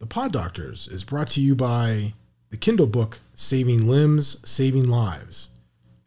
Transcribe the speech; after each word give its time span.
The 0.00 0.06
Pod 0.06 0.32
Doctors 0.32 0.88
is 0.88 1.04
brought 1.04 1.28
to 1.28 1.42
you 1.42 1.54
by 1.54 2.14
the 2.48 2.56
Kindle 2.56 2.86
book 2.86 3.20
Saving 3.34 3.86
Limbs, 3.86 4.40
Saving 4.48 4.88
Lives 4.88 5.50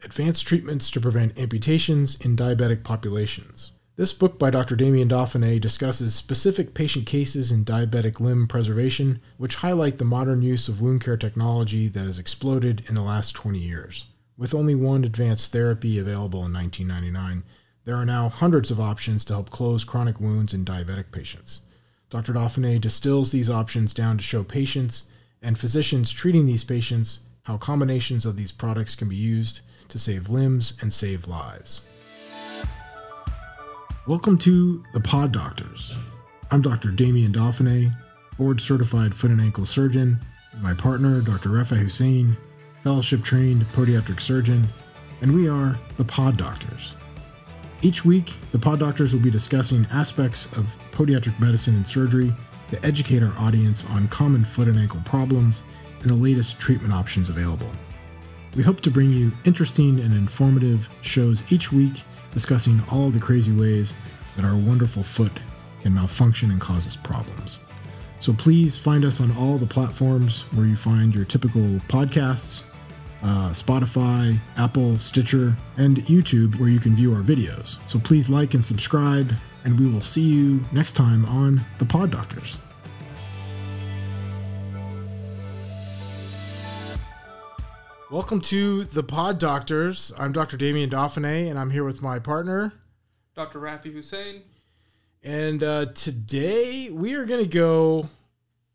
Advanced 0.02 0.44
Treatments 0.44 0.90
to 0.90 1.00
Prevent 1.00 1.38
Amputations 1.38 2.18
in 2.18 2.34
Diabetic 2.34 2.82
Populations. 2.82 3.70
This 3.94 4.12
book 4.12 4.36
by 4.36 4.50
Dr. 4.50 4.74
Damien 4.74 5.08
Dauphinee 5.08 5.60
discusses 5.60 6.12
specific 6.12 6.74
patient 6.74 7.06
cases 7.06 7.52
in 7.52 7.64
diabetic 7.64 8.18
limb 8.18 8.48
preservation, 8.48 9.20
which 9.36 9.54
highlight 9.54 9.98
the 9.98 10.04
modern 10.04 10.42
use 10.42 10.66
of 10.66 10.80
wound 10.80 11.00
care 11.00 11.16
technology 11.16 11.86
that 11.86 12.00
has 12.00 12.18
exploded 12.18 12.82
in 12.88 12.96
the 12.96 13.00
last 13.00 13.36
20 13.36 13.60
years. 13.60 14.06
With 14.36 14.54
only 14.54 14.74
one 14.74 15.04
advanced 15.04 15.52
therapy 15.52 16.00
available 16.00 16.44
in 16.44 16.52
1999, 16.52 17.44
there 17.84 17.94
are 17.94 18.04
now 18.04 18.28
hundreds 18.28 18.72
of 18.72 18.80
options 18.80 19.24
to 19.26 19.34
help 19.34 19.50
close 19.50 19.84
chronic 19.84 20.18
wounds 20.18 20.52
in 20.52 20.64
diabetic 20.64 21.12
patients. 21.12 21.60
Dr. 22.14 22.32
Dauphinee 22.32 22.80
distills 22.80 23.32
these 23.32 23.50
options 23.50 23.92
down 23.92 24.18
to 24.18 24.22
show 24.22 24.44
patients 24.44 25.10
and 25.42 25.58
physicians 25.58 26.12
treating 26.12 26.46
these 26.46 26.62
patients 26.62 27.24
how 27.42 27.56
combinations 27.56 28.24
of 28.24 28.36
these 28.36 28.52
products 28.52 28.94
can 28.94 29.08
be 29.08 29.16
used 29.16 29.62
to 29.88 29.98
save 29.98 30.28
limbs 30.28 30.78
and 30.80 30.92
save 30.92 31.26
lives. 31.26 31.84
Welcome 34.06 34.38
to 34.38 34.84
the 34.92 35.00
Pod 35.00 35.32
Doctors. 35.32 35.96
I'm 36.52 36.62
Dr. 36.62 36.92
Damien 36.92 37.32
Dauphinee, 37.32 37.92
board 38.38 38.60
certified 38.60 39.12
foot 39.12 39.32
and 39.32 39.40
ankle 39.40 39.66
surgeon, 39.66 40.20
and 40.52 40.62
my 40.62 40.72
partner, 40.72 41.20
Dr. 41.20 41.48
Raafae 41.48 41.78
Hussain, 41.78 42.36
fellowship 42.84 43.24
trained 43.24 43.64
podiatric 43.72 44.20
surgeon, 44.20 44.68
and 45.20 45.34
we 45.34 45.48
are 45.48 45.76
the 45.96 46.04
Pod 46.04 46.36
Doctors. 46.36 46.94
Each 47.84 48.02
week, 48.02 48.32
the 48.50 48.58
Pod 48.58 48.80
Doctors 48.80 49.12
will 49.12 49.20
be 49.20 49.30
discussing 49.30 49.86
aspects 49.92 50.50
of 50.56 50.74
podiatric 50.90 51.38
medicine 51.38 51.76
and 51.76 51.86
surgery 51.86 52.32
to 52.70 52.82
educate 52.82 53.22
our 53.22 53.34
audience 53.38 53.84
on 53.90 54.08
common 54.08 54.42
foot 54.42 54.68
and 54.68 54.78
ankle 54.78 55.02
problems 55.04 55.64
and 56.00 56.08
the 56.08 56.14
latest 56.14 56.58
treatment 56.58 56.94
options 56.94 57.28
available. 57.28 57.68
We 58.56 58.62
hope 58.62 58.80
to 58.80 58.90
bring 58.90 59.12
you 59.12 59.32
interesting 59.44 60.00
and 60.00 60.14
informative 60.14 60.88
shows 61.02 61.52
each 61.52 61.72
week 61.72 62.04
discussing 62.32 62.82
all 62.90 63.10
the 63.10 63.20
crazy 63.20 63.52
ways 63.52 63.96
that 64.36 64.46
our 64.46 64.56
wonderful 64.56 65.02
foot 65.02 65.32
can 65.82 65.92
malfunction 65.92 66.52
and 66.52 66.62
cause 66.62 66.86
us 66.86 66.96
problems. 66.96 67.58
So 68.18 68.32
please 68.32 68.78
find 68.78 69.04
us 69.04 69.20
on 69.20 69.36
all 69.36 69.58
the 69.58 69.66
platforms 69.66 70.44
where 70.54 70.64
you 70.64 70.74
find 70.74 71.14
your 71.14 71.26
typical 71.26 71.60
podcasts 71.88 72.70
uh, 73.24 73.50
Spotify, 73.50 74.38
Apple, 74.58 74.98
Stitcher, 74.98 75.56
and 75.78 75.96
YouTube, 75.98 76.60
where 76.60 76.68
you 76.68 76.78
can 76.78 76.94
view 76.94 77.14
our 77.14 77.22
videos. 77.22 77.78
So 77.88 77.98
please 77.98 78.28
like 78.28 78.52
and 78.52 78.62
subscribe, 78.62 79.32
and 79.64 79.80
we 79.80 79.86
will 79.86 80.02
see 80.02 80.20
you 80.20 80.60
next 80.72 80.92
time 80.92 81.24
on 81.24 81.64
The 81.78 81.86
Pod 81.86 82.10
Doctors. 82.10 82.58
Welcome 88.10 88.42
to 88.42 88.84
The 88.84 89.02
Pod 89.02 89.38
Doctors. 89.38 90.12
I'm 90.18 90.32
Dr. 90.32 90.58
Damien 90.58 90.90
Dauphinee, 90.90 91.48
and 91.48 91.58
I'm 91.58 91.70
here 91.70 91.84
with 91.84 92.02
my 92.02 92.18
partner, 92.18 92.74
Dr. 93.34 93.58
Raafae 93.58 93.92
Hussain. 93.92 94.42
And 95.22 95.62
uh, 95.62 95.86
today 95.86 96.90
we 96.90 97.14
are 97.14 97.24
going 97.24 97.42
to 97.42 97.48
go 97.48 98.10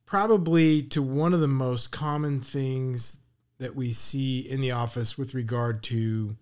probably 0.08 0.81
to 0.81 1.03
one 1.03 1.36
of 1.36 1.39
the 1.39 1.47
most 1.47 1.91
common 1.91 2.41
things 2.41 3.19
that 3.60 3.76
we 3.76 3.92
see 3.92 4.40
in 4.40 4.62
the 4.62 4.72
office 4.72 5.18
with 5.18 5.34
regard 5.34 5.84
to 5.84 6.38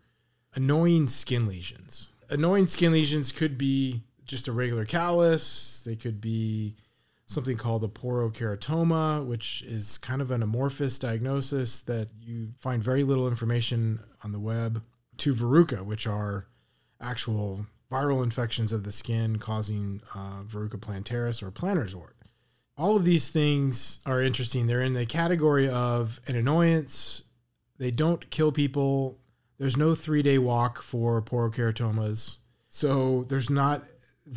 annoying 0.55 1.07
skin 1.07 1.47
lesions. 1.47 2.11
Annoying 2.29 2.67
skin 2.67 2.91
lesions 2.91 3.31
could 3.31 3.57
be 3.57 4.03
just 4.25 4.47
a 4.47 4.51
regular 4.51 4.85
callus, 4.85 5.81
they 5.85 5.95
could 5.95 6.19
be 6.21 6.75
something 7.25 7.57
called 7.57 7.83
a 7.83 7.87
porokeratoma, 7.87 9.25
which 9.25 9.61
is 9.63 9.97
kind 9.97 10.21
of 10.21 10.31
an 10.31 10.41
amorphous 10.41 10.97
diagnosis 10.97 11.81
that 11.81 12.07
you 12.19 12.49
find 12.59 12.81
very 12.81 13.03
little 13.03 13.27
information 13.27 13.99
on 14.23 14.31
the 14.31 14.39
web, 14.39 14.83
to 15.17 15.33
verruca, 15.33 15.83
which 15.83 16.07
are 16.07 16.47
actual 17.01 17.65
viral 17.91 18.23
infections 18.23 18.71
of 18.71 18.83
the 18.83 18.91
skin 18.91 19.37
causing 19.37 20.01
uh, 20.13 20.43
verruca 20.43 20.77
plantaris 20.77 21.41
or 21.41 21.51
plantar's 21.51 21.95
wart. 21.95 22.16
All 22.77 22.95
of 22.95 23.05
these 23.05 23.29
things 23.29 24.01
are 24.05 24.21
interesting. 24.21 24.67
They're 24.67 24.81
in 24.81 24.93
the 24.93 25.05
category 25.05 25.67
of 25.67 26.19
an 26.27 26.35
annoyance. 26.35 27.23
They 27.79 27.91
don't 27.91 28.29
kill 28.29 28.51
people. 28.51 29.17
There's 29.57 29.77
no 29.77 29.95
three 29.95 30.21
day 30.21 30.37
walk 30.37 30.81
for 30.81 31.21
porokeratomas. 31.21 32.37
So 32.69 33.23
there's 33.23 33.49
not 33.49 33.83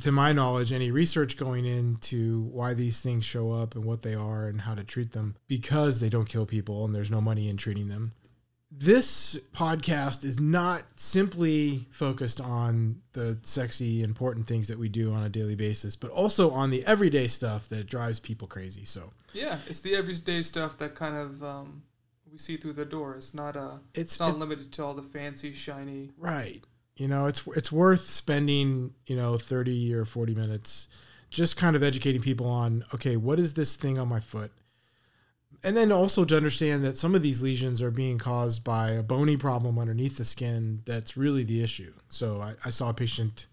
to 0.02 0.12
my 0.12 0.32
knowledge, 0.32 0.72
any 0.72 0.90
research 0.90 1.36
going 1.36 1.66
into 1.66 2.42
why 2.44 2.74
these 2.74 3.00
things 3.02 3.24
show 3.24 3.50
up 3.50 3.74
and 3.74 3.84
what 3.84 4.02
they 4.02 4.14
are 4.14 4.46
and 4.46 4.60
how 4.60 4.74
to 4.74 4.84
treat 4.84 5.12
them 5.12 5.36
because 5.48 6.00
they 6.00 6.08
don't 6.08 6.28
kill 6.28 6.46
people 6.46 6.84
and 6.84 6.94
there's 6.94 7.10
no 7.10 7.20
money 7.20 7.48
in 7.48 7.56
treating 7.56 7.88
them. 7.88 8.12
This 8.72 9.36
podcast 9.52 10.24
is 10.24 10.38
not 10.38 10.84
simply 10.94 11.88
focused 11.90 12.40
on 12.40 13.02
the 13.14 13.38
sexy, 13.42 14.02
important 14.02 14.46
things 14.46 14.68
that 14.68 14.78
we 14.78 14.88
do 14.88 15.12
on 15.12 15.24
a 15.24 15.28
daily 15.28 15.56
basis, 15.56 15.96
but 15.96 16.10
also 16.12 16.50
on 16.50 16.70
the 16.70 16.86
everyday 16.86 17.26
stuff 17.26 17.68
that 17.68 17.88
drives 17.88 18.20
people 18.20 18.46
crazy. 18.46 18.84
So, 18.84 19.12
yeah, 19.32 19.58
it's 19.66 19.80
the 19.80 19.96
everyday 19.96 20.42
stuff 20.42 20.78
that 20.78 20.94
kind 20.94 21.16
of 21.16 21.42
um, 21.42 21.82
we 22.30 22.38
see 22.38 22.56
through 22.56 22.74
the 22.74 22.84
door. 22.84 23.16
It's 23.16 23.34
not 23.34 23.56
a. 23.56 23.80
It's, 23.94 24.12
it's 24.12 24.20
not 24.20 24.36
it, 24.36 24.38
limited 24.38 24.72
to 24.72 24.84
all 24.84 24.94
the 24.94 25.02
fancy, 25.02 25.52
shiny. 25.52 26.10
Right. 26.16 26.62
You 26.96 27.08
know, 27.08 27.26
it's 27.26 27.46
it's 27.48 27.72
worth 27.72 28.02
spending 28.02 28.94
you 29.06 29.16
know 29.16 29.36
thirty 29.36 29.92
or 29.92 30.04
forty 30.04 30.34
minutes 30.34 30.88
just 31.30 31.56
kind 31.56 31.76
of 31.76 31.82
educating 31.82 32.20
people 32.20 32.46
on 32.46 32.84
okay, 32.94 33.16
what 33.16 33.38
is 33.38 33.54
this 33.54 33.76
thing 33.76 33.98
on 33.98 34.08
my 34.08 34.20
foot, 34.20 34.52
and 35.62 35.76
then 35.76 35.92
also 35.92 36.24
to 36.24 36.36
understand 36.36 36.84
that 36.84 36.96
some 36.96 37.14
of 37.14 37.22
these 37.22 37.42
lesions 37.42 37.82
are 37.82 37.90
being 37.90 38.18
caused 38.18 38.64
by 38.64 38.92
a 38.92 39.02
bony 39.02 39.36
problem 39.36 39.78
underneath 39.78 40.16
the 40.16 40.24
skin 40.24 40.82
that's 40.86 41.16
really 41.16 41.44
the 41.44 41.62
issue. 41.62 41.92
So 42.08 42.40
I, 42.40 42.54
I 42.64 42.70
saw 42.70 42.90
a 42.90 42.94
patient 42.94 43.46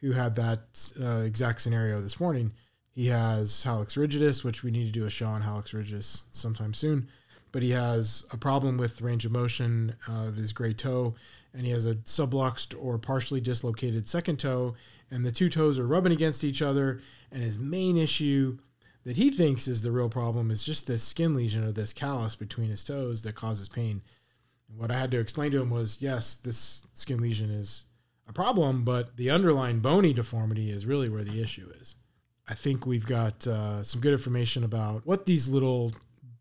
who 0.00 0.12
had 0.12 0.36
that 0.36 0.92
uh, 1.02 1.22
exact 1.24 1.62
scenario 1.62 2.00
this 2.00 2.20
morning. 2.20 2.52
He 2.94 3.06
has 3.06 3.50
hallux 3.64 3.96
rigidus, 3.96 4.44
which 4.44 4.62
we 4.62 4.70
need 4.70 4.86
to 4.86 4.92
do 4.92 5.06
a 5.06 5.10
show 5.10 5.26
on 5.26 5.42
hallux 5.42 5.74
rigidus 5.74 6.24
sometime 6.30 6.74
soon. 6.74 7.08
But 7.50 7.62
he 7.62 7.70
has 7.70 8.26
a 8.32 8.36
problem 8.36 8.76
with 8.76 9.00
range 9.00 9.24
of 9.24 9.32
motion 9.32 9.94
of 10.08 10.36
his 10.36 10.52
great 10.52 10.76
toe, 10.76 11.14
and 11.54 11.64
he 11.64 11.72
has 11.72 11.86
a 11.86 11.94
subluxed 11.94 12.74
or 12.78 12.98
partially 12.98 13.40
dislocated 13.40 14.08
second 14.08 14.38
toe, 14.38 14.74
and 15.10 15.24
the 15.24 15.32
two 15.32 15.48
toes 15.48 15.78
are 15.78 15.86
rubbing 15.86 16.12
against 16.12 16.44
each 16.44 16.60
other. 16.60 17.00
And 17.32 17.42
his 17.42 17.58
main 17.58 17.96
issue 17.96 18.58
that 19.04 19.16
he 19.16 19.30
thinks 19.30 19.68
is 19.68 19.82
the 19.82 19.92
real 19.92 20.08
problem 20.08 20.50
is 20.50 20.64
just 20.64 20.86
this 20.86 21.02
skin 21.02 21.34
lesion 21.34 21.64
or 21.64 21.72
this 21.72 21.92
callus 21.92 22.36
between 22.36 22.70
his 22.70 22.84
toes 22.84 23.22
that 23.22 23.34
causes 23.34 23.68
pain. 23.68 24.02
And 24.68 24.78
what 24.78 24.90
I 24.90 24.98
had 24.98 25.10
to 25.12 25.20
explain 25.20 25.50
to 25.52 25.60
him 25.60 25.70
was 25.70 26.00
yes, 26.00 26.36
this 26.36 26.86
skin 26.94 27.20
lesion 27.20 27.50
is 27.50 27.84
a 28.28 28.32
problem, 28.32 28.84
but 28.84 29.16
the 29.16 29.30
underlying 29.30 29.80
bony 29.80 30.12
deformity 30.12 30.70
is 30.70 30.86
really 30.86 31.08
where 31.08 31.24
the 31.24 31.42
issue 31.42 31.70
is. 31.80 31.96
I 32.48 32.54
think 32.54 32.86
we've 32.86 33.06
got 33.06 33.46
uh, 33.46 33.82
some 33.84 34.00
good 34.00 34.12
information 34.12 34.64
about 34.64 35.06
what 35.06 35.26
these 35.26 35.48
little 35.48 35.92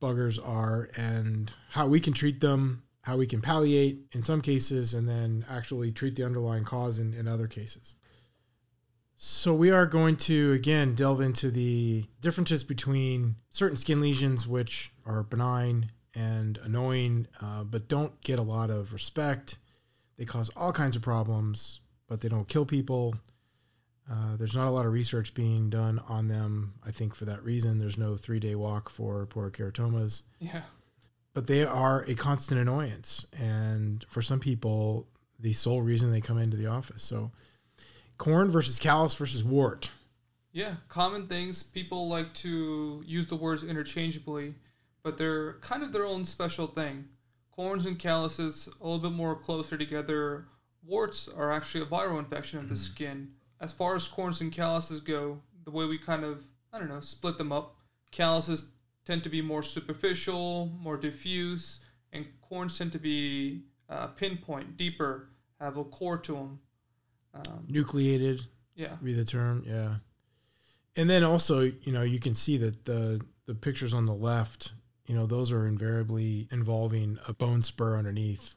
buggers 0.02 0.40
are 0.46 0.90
and 0.98 1.52
how 1.70 1.88
we 1.88 2.00
can 2.00 2.14
treat 2.14 2.42
them 2.42 2.84
how 3.04 3.18
we 3.18 3.28
can 3.28 3.42
palliate 3.42 4.00
in 4.14 4.24
some 4.24 4.42
cases 4.42 4.94
and 4.94 5.08
then 5.08 5.46
actually 5.50 5.92
treat 5.92 6.16
the 6.16 6.26
underlying 6.26 6.64
cause 6.64 7.00
in, 7.00 7.14
in 7.14 7.28
other 7.28 7.48
cases. 7.48 7.96
So, 9.26 9.54
we 9.54 9.72
are 9.72 9.86
going 9.86 10.18
to 10.18 10.52
again 10.52 10.96
delve 10.96 11.22
into 11.22 11.50
the 11.50 12.08
differences 12.20 12.66
between 12.66 13.38
certain 13.50 13.78
skin 13.78 14.02
lesions, 14.02 14.46
which 14.46 14.92
are 15.06 15.24
benign 15.24 15.94
and 16.14 16.58
annoying, 16.58 17.28
uh, 17.40 17.64
but 17.64 17.88
don't 17.88 18.20
get 18.20 18.38
a 18.38 18.42
lot 18.42 18.70
of 18.70 18.92
respect. 18.92 19.56
They 20.18 20.26
cause 20.26 20.50
all 20.58 20.74
kinds 20.74 20.98
of 20.98 21.04
problems, 21.04 21.80
but 22.10 22.20
they 22.20 22.28
don't 22.28 22.50
kill 22.50 22.66
people. 22.66 23.16
Uh, 24.12 24.36
there's 24.36 24.56
not 24.56 24.68
a 24.68 24.72
lot 24.72 24.86
of 24.86 24.92
research 24.92 25.34
being 25.34 25.70
done 25.70 26.02
on 26.10 26.28
them. 26.28 26.74
I 26.86 26.92
think 26.92 27.16
for 27.16 27.24
that 27.24 27.46
reason, 27.46 27.80
there's 27.80 27.98
no 27.98 28.18
three 28.18 28.42
day 28.42 28.56
walk 28.56 28.90
for 28.90 29.26
porokeratomas. 29.28 30.24
Yeah 30.40 30.64
but 31.34 31.48
they 31.48 31.66
are 31.66 32.04
a 32.04 32.14
constant 32.14 32.62
annoyance. 32.62 33.26
And 33.36 34.06
for 34.08 34.22
some 34.22 34.40
people, 34.40 35.08
the 35.40 35.54
sole 35.54 35.82
reason 35.82 36.12
they 36.12 36.22
come 36.22 36.38
into 36.38 36.58
the 36.58 36.68
office. 36.68 37.02
So, 37.02 37.32
corn 38.18 38.50
versus 38.52 38.80
callus 38.80 39.16
versus 39.16 39.44
wart. 39.44 39.92
Yeah, 40.52 40.76
common 40.88 41.28
things. 41.28 41.64
People 41.64 42.08
like 42.08 42.34
to 42.36 43.04
use 43.06 43.28
the 43.28 43.36
words 43.36 43.64
interchangeably, 43.64 44.54
but 45.02 45.18
they're 45.18 45.54
kind 45.54 45.82
of 45.84 45.92
their 45.92 46.06
own 46.06 46.26
special 46.26 46.68
thing. 46.68 47.10
Corns 47.52 47.86
and 47.86 47.98
calluses 47.98 48.70
a 48.80 48.84
little 48.84 49.00
bit 49.00 49.16
more 49.16 49.36
closer 49.36 49.78
together. 49.78 50.46
Warts 50.86 51.28
are 51.28 51.52
actually 51.52 51.82
a 51.82 51.88
viral 51.88 52.20
infection 52.20 52.60
of 52.60 52.70
the 52.70 52.76
mm. 52.76 52.78
skin. 52.78 53.32
As 53.60 53.72
far 53.72 53.96
as 53.96 54.08
corns 54.08 54.42
and 54.42 54.52
calluses 54.52 55.00
go, 55.00 55.42
the 55.64 55.72
way 55.72 55.86
we 55.86 55.98
kind 55.98 56.24
of 56.24 56.44
I 56.72 56.80
don't 56.80 56.90
know 56.90 57.02
split 57.02 57.38
them 57.38 57.52
up, 57.52 57.76
calluses 58.12 58.66
tend 59.06 59.24
to 59.24 59.30
be 59.30 59.42
more 59.42 59.64
superficial, 59.64 60.72
more 60.80 60.98
diffuse, 60.98 61.80
and 62.12 62.26
corns 62.42 62.78
tend 62.78 62.92
to 62.94 63.00
be 63.00 63.64
uh, 63.90 64.08
pinpoint, 64.08 64.78
deeper, 64.78 65.30
have 65.60 65.78
a 65.78 65.84
core 65.84 66.18
to 66.18 66.34
them. 66.34 66.60
Um, 67.34 67.66
Nucleated. 67.68 68.42
Yeah. 68.76 68.96
Be 69.04 69.14
the 69.14 69.26
term. 69.26 69.64
Yeah. 69.66 69.96
And 70.96 71.10
then 71.10 71.24
also, 71.24 71.62
you 71.62 71.92
know, 71.92 72.04
you 72.04 72.20
can 72.20 72.36
see 72.36 72.58
that 72.58 72.86
the 72.86 73.22
the 73.46 73.56
pictures 73.56 73.94
on 73.94 74.06
the 74.06 74.14
left, 74.14 74.74
you 75.06 75.16
know, 75.16 75.26
those 75.26 75.52
are 75.52 75.68
invariably 75.68 76.48
involving 76.52 77.18
a 77.28 77.34
bone 77.34 77.62
spur 77.62 77.98
underneath 77.98 78.56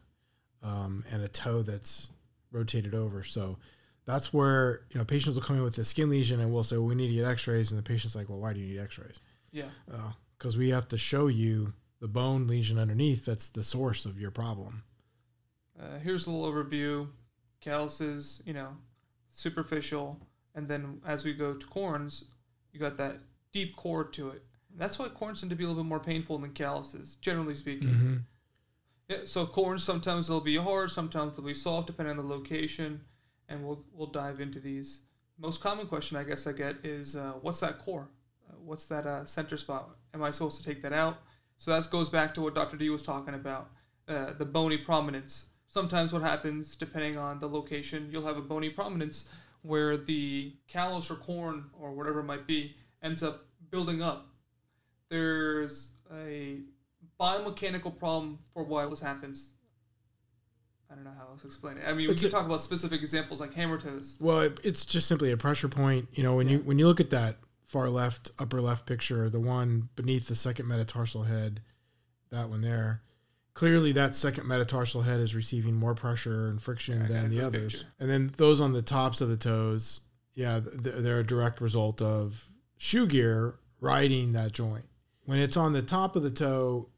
um, 0.62 1.04
and 1.10 1.22
a 1.22 1.28
toe 1.28 1.62
that's 1.62 2.12
rotated 2.52 2.94
over. 2.94 3.24
So 3.24 3.56
that's 4.04 4.32
where 4.32 4.82
you 4.90 4.98
know 4.98 5.04
patients 5.04 5.34
will 5.34 5.42
come 5.42 5.56
in 5.56 5.62
with 5.62 5.78
a 5.78 5.84
skin 5.84 6.10
lesion 6.10 6.40
and 6.40 6.52
we'll 6.52 6.64
say, 6.64 6.76
well, 6.76 6.86
we 6.86 6.94
need 6.94 7.08
to 7.08 7.14
get 7.14 7.24
X-rays, 7.24 7.72
and 7.72 7.78
the 7.78 7.82
patient's 7.82 8.14
like, 8.14 8.28
well, 8.28 8.38
why 8.38 8.52
do 8.52 8.60
you 8.60 8.66
need 8.66 8.80
X-rays? 8.80 9.20
Yeah. 9.50 9.66
Because 10.38 10.56
uh, 10.56 10.58
we 10.58 10.70
have 10.70 10.88
to 10.88 10.98
show 10.98 11.26
you 11.26 11.72
the 12.00 12.08
bone 12.08 12.46
lesion 12.46 12.78
underneath. 12.78 13.24
That's 13.24 13.48
the 13.48 13.64
source 13.64 14.04
of 14.04 14.20
your 14.20 14.30
problem. 14.30 14.84
Uh, 15.78 15.98
here's 16.02 16.26
a 16.26 16.30
little 16.30 16.50
overview. 16.50 17.08
Calluses, 17.66 18.42
you 18.46 18.52
know, 18.52 18.68
superficial, 19.30 20.20
and 20.54 20.68
then 20.68 21.00
as 21.04 21.24
we 21.24 21.34
go 21.34 21.54
to 21.54 21.66
corns, 21.66 22.24
you 22.72 22.78
got 22.78 22.96
that 22.98 23.16
deep 23.52 23.74
core 23.74 24.04
to 24.04 24.30
it. 24.30 24.44
That's 24.76 24.98
why 24.98 25.08
corns 25.08 25.40
tend 25.40 25.50
to 25.50 25.56
be 25.56 25.64
a 25.64 25.66
little 25.66 25.82
bit 25.82 25.88
more 25.88 25.98
painful 25.98 26.38
than 26.38 26.52
calluses, 26.52 27.16
generally 27.16 27.54
speaking. 27.56 27.88
Mm-hmm. 27.88 28.16
Yeah, 29.08 29.16
so 29.24 29.46
corns 29.46 29.82
sometimes 29.82 30.28
they'll 30.28 30.40
be 30.40 30.56
hard, 30.56 30.90
sometimes 30.90 31.36
they'll 31.36 31.44
be 31.44 31.54
soft, 31.54 31.88
depending 31.88 32.18
on 32.18 32.28
the 32.28 32.34
location, 32.34 33.00
and 33.48 33.66
we'll 33.66 33.84
we'll 33.92 34.08
dive 34.08 34.40
into 34.40 34.60
these. 34.60 35.00
Most 35.36 35.60
common 35.60 35.86
question 35.86 36.16
I 36.16 36.22
guess 36.22 36.46
I 36.46 36.52
get 36.52 36.76
is, 36.84 37.16
uh, 37.16 37.32
what's 37.40 37.60
that 37.60 37.78
core? 37.78 38.08
Uh, 38.48 38.54
what's 38.64 38.84
that 38.86 39.06
uh, 39.06 39.24
center 39.24 39.56
spot? 39.56 39.90
Am 40.14 40.22
I 40.22 40.30
supposed 40.30 40.62
to 40.62 40.64
take 40.64 40.82
that 40.82 40.92
out? 40.92 41.18
So 41.58 41.72
that 41.72 41.90
goes 41.90 42.10
back 42.10 42.32
to 42.34 42.42
what 42.42 42.54
Dr. 42.54 42.76
D 42.76 42.90
was 42.90 43.02
talking 43.02 43.34
about, 43.34 43.70
uh, 44.08 44.32
the 44.38 44.44
bony 44.44 44.76
prominence. 44.76 45.46
Sometimes 45.76 46.10
what 46.10 46.22
happens, 46.22 46.74
depending 46.74 47.18
on 47.18 47.38
the 47.38 47.46
location, 47.46 48.08
you'll 48.10 48.24
have 48.24 48.38
a 48.38 48.40
bony 48.40 48.70
prominence 48.70 49.28
where 49.60 49.98
the 49.98 50.54
callus 50.68 51.10
or 51.10 51.16
corn 51.16 51.66
or 51.78 51.92
whatever 51.92 52.20
it 52.20 52.24
might 52.24 52.46
be 52.46 52.74
ends 53.02 53.22
up 53.22 53.44
building 53.68 54.00
up. 54.00 54.26
There's 55.10 55.90
a 56.10 56.60
biomechanical 57.20 57.98
problem 57.98 58.38
for 58.54 58.64
why 58.64 58.86
this 58.86 59.00
happens. 59.00 59.50
I 60.90 60.94
don't 60.94 61.04
know 61.04 61.10
how 61.14 61.26
else 61.26 61.42
to 61.42 61.48
explain 61.48 61.76
it. 61.76 61.82
I 61.86 61.92
mean, 61.92 62.08
It's 62.10 62.22
we 62.22 62.28
a- 62.28 62.30
can 62.30 62.38
talk 62.38 62.46
about 62.46 62.62
specific 62.62 63.02
examples 63.02 63.38
like 63.42 63.52
hammer 63.52 63.78
toes. 63.78 64.16
Well, 64.18 64.40
it, 64.40 64.58
it's 64.64 64.86
just 64.86 65.06
simply 65.06 65.30
a 65.30 65.36
pressure 65.36 65.68
point. 65.68 66.08
You 66.14 66.22
know, 66.22 66.36
when 66.36 66.48
you 66.48 66.60
when 66.60 66.78
you 66.78 66.86
look 66.86 67.00
at 67.00 67.10
that 67.10 67.36
far 67.66 67.90
left, 67.90 68.30
upper 68.38 68.62
left 68.62 68.86
picture, 68.86 69.28
the 69.28 69.40
one 69.40 69.90
beneath 69.94 70.26
the 70.28 70.36
second 70.36 70.68
metatarsal 70.68 71.24
head, 71.24 71.60
that 72.30 72.48
one 72.48 72.62
there, 72.62 73.02
clearly 73.56 73.90
that 73.92 74.14
second 74.14 74.46
metatarsal 74.46 75.00
head 75.00 75.18
is 75.18 75.34
receiving 75.34 75.74
more 75.74 75.94
pressure 75.94 76.48
and 76.48 76.60
friction 76.62 77.00
Yeah, 77.00 77.06
than 77.08 77.30
the 77.30 77.40
others. 77.40 77.72
picture. 77.76 77.88
And 77.98 78.10
then 78.10 78.34
those 78.36 78.60
on 78.60 78.74
the 78.74 78.82
tops 78.82 79.22
of 79.22 79.30
the 79.30 79.36
toes, 79.38 80.02
yeah, 80.34 80.60
they're 80.62 81.20
a 81.20 81.26
direct 81.26 81.62
result 81.62 82.02
of 82.02 82.44
shoe 82.76 83.06
gear 83.06 83.54
riding 83.80 84.32
that 84.32 84.52
joint. 84.52 84.84
When 85.24 85.38
it's 85.38 85.56
on 85.56 85.72
the 85.72 85.80
top 85.80 86.16
of 86.16 86.22
the 86.22 86.30
toe, 86.30 86.90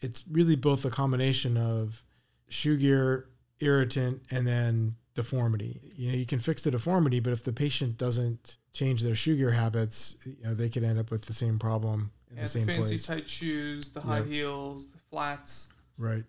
it's 0.00 0.24
really 0.28 0.56
both 0.56 0.84
a 0.84 0.90
combination 0.90 1.56
of 1.56 2.02
shoe 2.48 2.76
gear, 2.76 3.28
irritant, 3.60 4.22
and 4.32 4.44
then 4.44 4.96
deformity. 5.14 5.80
You 5.94 6.10
know, 6.10 6.18
you 6.18 6.26
can 6.26 6.40
fix 6.40 6.64
the 6.64 6.72
deformity, 6.72 7.20
but 7.20 7.32
if 7.32 7.44
the 7.44 7.52
patient 7.52 7.98
doesn't 7.98 8.56
change 8.72 9.02
their 9.02 9.14
shoe 9.14 9.36
gear 9.36 9.52
habits, 9.52 10.16
you 10.26 10.42
know, 10.42 10.54
they 10.54 10.68
could 10.70 10.82
end 10.82 10.98
up 10.98 11.12
with 11.12 11.22
the 11.26 11.32
same 11.34 11.56
problem 11.60 12.10
in 12.32 12.36
Yeah, 12.36 12.42
the 12.42 12.46
the 12.46 12.48
same 12.48 12.66
fancy 12.66 12.80
place. 12.82 13.06
tight 13.06 13.30
shoes, 13.30 13.90
the 13.90 14.00
high 14.00 14.18
Yeah. 14.20 14.24
heels, 14.24 14.86
the 14.88 14.98
flats. 15.08 15.68
Right. 16.00 16.24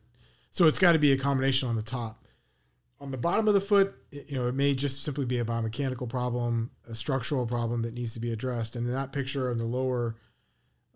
So 0.51 0.68
it's 0.68 0.77
got 0.79 0.91
to 0.91 1.00
be 1.00 1.13
a 1.13 1.18
combination 1.18 1.69
on 1.69 1.75
the 1.77 1.81
top. 1.81 2.25
On 3.00 3.09
the 3.09 3.18
bottom 3.18 3.47
of 3.47 3.53
the 3.56 3.62
foot, 3.62 3.95
it- 4.12 4.29
you 4.29 4.38
know, 4.38 4.47
it 4.47 4.53
may 4.53 4.75
just 4.75 5.01
simply 5.03 5.25
be 5.25 5.39
a 5.39 5.45
biomechanical 5.45 6.07
problem, 6.09 6.69
a 6.88 6.94
structural 6.94 7.47
problem 7.47 7.81
that 7.83 7.94
needs 7.94 8.13
to 8.13 8.19
be 8.19 8.31
addressed. 8.31 8.75
And 8.75 8.85
in 8.85 8.94
that 8.94 9.12
picture, 9.13 9.50
on 9.50 9.57
the 9.57 9.63
lower 9.63 10.15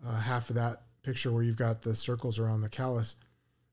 uh, 0.05 0.19
half 0.19 0.49
of 0.49 0.55
that 0.57 0.83
picture 1.01 1.31
where 1.31 1.41
you've 1.41 1.55
got 1.55 1.81
the 1.81 1.95
circles 1.95 2.37
around 2.37 2.61
the 2.61 2.69
callus, 2.69 3.15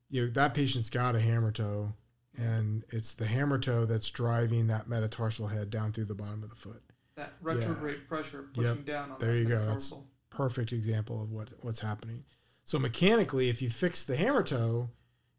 you 0.08 0.24
know, 0.24 0.32
that 0.32 0.54
patient's 0.54 0.88
got 0.88 1.14
a 1.16 1.20
hammer 1.20 1.50
toe, 1.50 1.92
and 2.38 2.84
it's 2.90 3.12
the 3.12 3.26
hammer 3.26 3.58
toe 3.58 3.84
that's 3.84 4.08
driving 4.10 4.68
that 4.68 4.88
metatarsal 4.88 5.48
head 5.48 5.68
down 5.68 5.92
through 5.92 6.04
the 6.04 6.14
bottom 6.14 6.42
of 6.42 6.48
the 6.48 6.56
foot. 6.56 6.82
That 7.16 7.32
retrograde 7.42 8.08
pressure 8.08 8.44
pushing 8.54 8.84
down 8.84 9.10
on 9.10 9.18
There 9.18 9.36
you 9.36 9.44
go. 9.46 9.58
That's- 9.66 9.92
perfect 10.30 10.72
example 10.72 11.22
of 11.22 11.30
what 11.30 11.52
what's 11.60 11.80
happening. 11.80 12.24
So 12.64 12.78
mechanically, 12.78 13.48
if 13.48 13.60
you 13.60 13.68
fix 13.70 14.04
the 14.04 14.16
hammer 14.16 14.42
toe, 14.42 14.90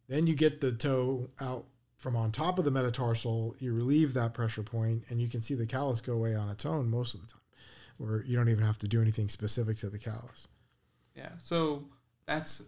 then 0.08 0.28
you 0.28 0.36
get 0.36 0.62
the 0.62 0.72
toe 0.72 1.30
out 1.40 1.66
from 1.98 2.16
on 2.16 2.32
top 2.32 2.60
of 2.60 2.66
the 2.66 2.72
metatarsal. 2.72 3.56
You 3.60 3.74
relieve 3.74 4.14
that 4.14 4.34
pressure 4.34 4.64
point, 4.64 5.04
and 5.10 5.22
you 5.22 5.30
can 5.30 5.42
see 5.42 5.56
the 5.56 5.66
callus 5.66 6.02
go 6.02 6.14
away 6.14 6.36
on 6.36 6.50
its 6.50 6.66
own 6.66 6.90
most 6.90 7.16
of 7.16 7.22
the 7.22 7.28
time, 7.28 7.42
where 7.98 8.24
you 8.24 8.36
don't 8.36 8.50
even 8.50 8.66
have 8.66 8.78
to 8.80 8.88
do 8.88 9.02
anything 9.02 9.30
specific 9.30 9.78
to 9.78 9.90
the 9.90 9.98
callus. 9.98 10.48
Yeah, 11.16 11.32
so 11.42 11.86
that's 12.26 12.64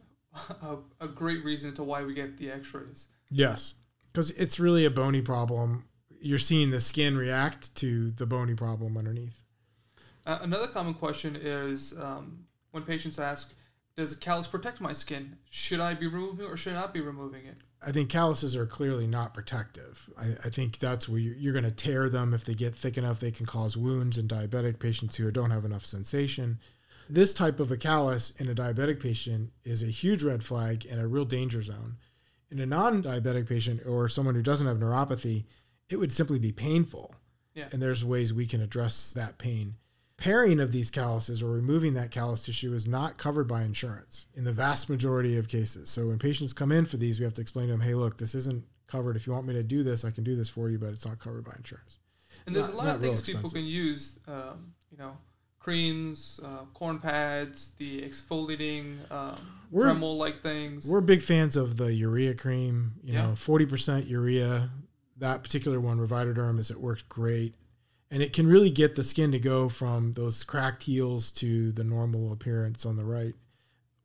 a, 0.61 0.77
a 1.01 1.07
great 1.07 1.43
reason 1.43 1.73
to 1.75 1.83
why 1.83 2.03
we 2.03 2.13
get 2.13 2.37
the 2.37 2.49
X-rays. 2.51 3.07
Yes, 3.29 3.75
because 4.11 4.31
it's 4.31 4.59
really 4.59 4.85
a 4.85 4.91
bony 4.91 5.21
problem. 5.21 5.85
You're 6.21 6.39
seeing 6.39 6.71
the 6.71 6.79
skin 6.79 7.17
react 7.17 7.75
to 7.75 8.11
the 8.11 8.25
bony 8.25 8.55
problem 8.55 8.97
underneath. 8.97 9.43
Uh, 10.25 10.39
another 10.41 10.67
common 10.67 10.93
question 10.93 11.35
is 11.35 11.93
um, 11.99 12.45
when 12.71 12.83
patients 12.83 13.19
ask, 13.19 13.53
"Does 13.97 14.13
the 14.13 14.19
callus 14.19 14.47
protect 14.47 14.81
my 14.81 14.93
skin? 14.93 15.37
Should 15.49 15.79
I 15.79 15.93
be 15.93 16.07
removing 16.07 16.45
or 16.45 16.57
should 16.57 16.73
I 16.73 16.81
not 16.81 16.93
be 16.93 17.01
removing 17.01 17.45
it?" 17.45 17.57
I 17.85 17.91
think 17.91 18.09
calluses 18.09 18.55
are 18.55 18.65
clearly 18.65 19.07
not 19.07 19.33
protective. 19.33 20.09
I, 20.17 20.31
I 20.45 20.49
think 20.49 20.79
that's 20.79 21.07
where 21.07 21.19
you're, 21.19 21.35
you're 21.35 21.53
going 21.53 21.65
to 21.65 21.71
tear 21.71 22.09
them 22.09 22.33
if 22.33 22.43
they 22.43 22.55
get 22.55 22.73
thick 22.73 22.97
enough. 22.97 23.19
They 23.19 23.31
can 23.31 23.45
cause 23.45 23.77
wounds 23.77 24.17
in 24.17 24.27
diabetic 24.27 24.79
patients 24.79 25.15
who 25.15 25.29
don't 25.31 25.51
have 25.51 25.65
enough 25.65 25.85
sensation. 25.85 26.59
This 27.09 27.33
type 27.33 27.59
of 27.59 27.71
a 27.71 27.77
callus 27.77 28.31
in 28.39 28.49
a 28.49 28.55
diabetic 28.55 28.99
patient 28.99 29.51
is 29.63 29.83
a 29.83 29.87
huge 29.87 30.23
red 30.23 30.43
flag 30.43 30.87
and 30.89 30.99
a 30.99 31.07
real 31.07 31.25
danger 31.25 31.61
zone. 31.61 31.97
In 32.49 32.59
a 32.59 32.65
non-diabetic 32.65 33.47
patient 33.47 33.81
or 33.85 34.09
someone 34.09 34.35
who 34.35 34.41
doesn't 34.41 34.67
have 34.67 34.77
neuropathy, 34.77 35.45
it 35.89 35.97
would 35.97 36.11
simply 36.11 36.39
be 36.39 36.51
painful. 36.51 37.13
Yeah. 37.53 37.67
And 37.71 37.81
there's 37.81 38.03
ways 38.03 38.33
we 38.33 38.47
can 38.47 38.61
address 38.61 39.13
that 39.13 39.37
pain. 39.37 39.75
Paring 40.17 40.59
of 40.61 40.71
these 40.71 40.89
calluses 40.89 41.43
or 41.43 41.51
removing 41.51 41.93
that 41.95 42.09
callus 42.09 42.45
tissue 42.45 42.73
is 42.73 42.87
not 42.87 43.17
covered 43.17 43.47
by 43.47 43.63
insurance 43.63 44.27
in 44.35 44.45
the 44.45 44.53
vast 44.53 44.89
majority 44.89 45.37
of 45.37 45.47
cases. 45.49 45.89
So 45.89 46.07
when 46.07 46.19
patients 46.19 46.53
come 46.53 46.71
in 46.71 46.85
for 46.85 46.95
these, 46.97 47.19
we 47.19 47.25
have 47.25 47.33
to 47.33 47.41
explain 47.41 47.67
to 47.67 47.73
them, 47.73 47.81
hey, 47.81 47.93
look, 47.93 48.17
this 48.17 48.33
isn't 48.33 48.63
covered. 48.87 49.17
If 49.17 49.27
you 49.27 49.33
want 49.33 49.45
me 49.45 49.53
to 49.55 49.63
do 49.63 49.83
this, 49.83 50.05
I 50.05 50.11
can 50.11 50.23
do 50.23 50.35
this 50.35 50.49
for 50.49 50.69
you, 50.69 50.79
but 50.79 50.89
it's 50.89 51.05
not 51.05 51.19
covered 51.19 51.43
by 51.43 51.51
insurance. 51.57 51.99
And 52.47 52.55
there's 52.55 52.67
Not- 52.69 52.73
a 52.75 52.77
lot 52.77 52.95
of 52.95 53.01
things 53.01 53.21
people 53.21 53.49
can 53.49 53.65
use. 53.65 54.19
Um, 54.27 54.73
you 54.89 54.97
know, 54.97 55.17
creams, 55.59 56.39
uh, 56.43 56.59
corn 56.73 56.99
pads, 56.99 57.71
the 57.77 58.01
exfoliating 58.01 59.11
um, 59.11 59.37
Dremel-like 59.73 60.41
things. 60.41 60.87
We're 60.87 61.01
big 61.01 61.21
fans 61.23 61.57
of 61.57 61.75
the 61.75 61.93
urea 61.93 62.35
cream, 62.35 62.93
you 63.03 63.13
Yeah. 63.13 63.27
know, 63.27 63.35
40% 63.35 64.07
urea. 64.07 64.69
That 65.17 65.43
particular 65.43 65.79
one, 65.81 65.97
Revitaderm, 65.99 66.57
is 66.59 66.71
it 66.71 66.79
works 66.79 67.03
great. 67.09 67.55
And 68.11 68.21
it 68.21 68.33
can 68.33 68.47
really 68.47 68.69
get 68.69 68.95
the 68.95 69.03
skin 69.03 69.31
to 69.31 69.39
go 69.39 69.67
from 69.67 70.13
those 70.13 70.43
cracked 70.43 70.83
heels 70.83 71.31
to 71.33 71.71
the 71.71 71.83
normal 71.83 72.31
appearance 72.31 72.85
on 72.85 72.95
the 72.97 73.03
right 73.03 73.33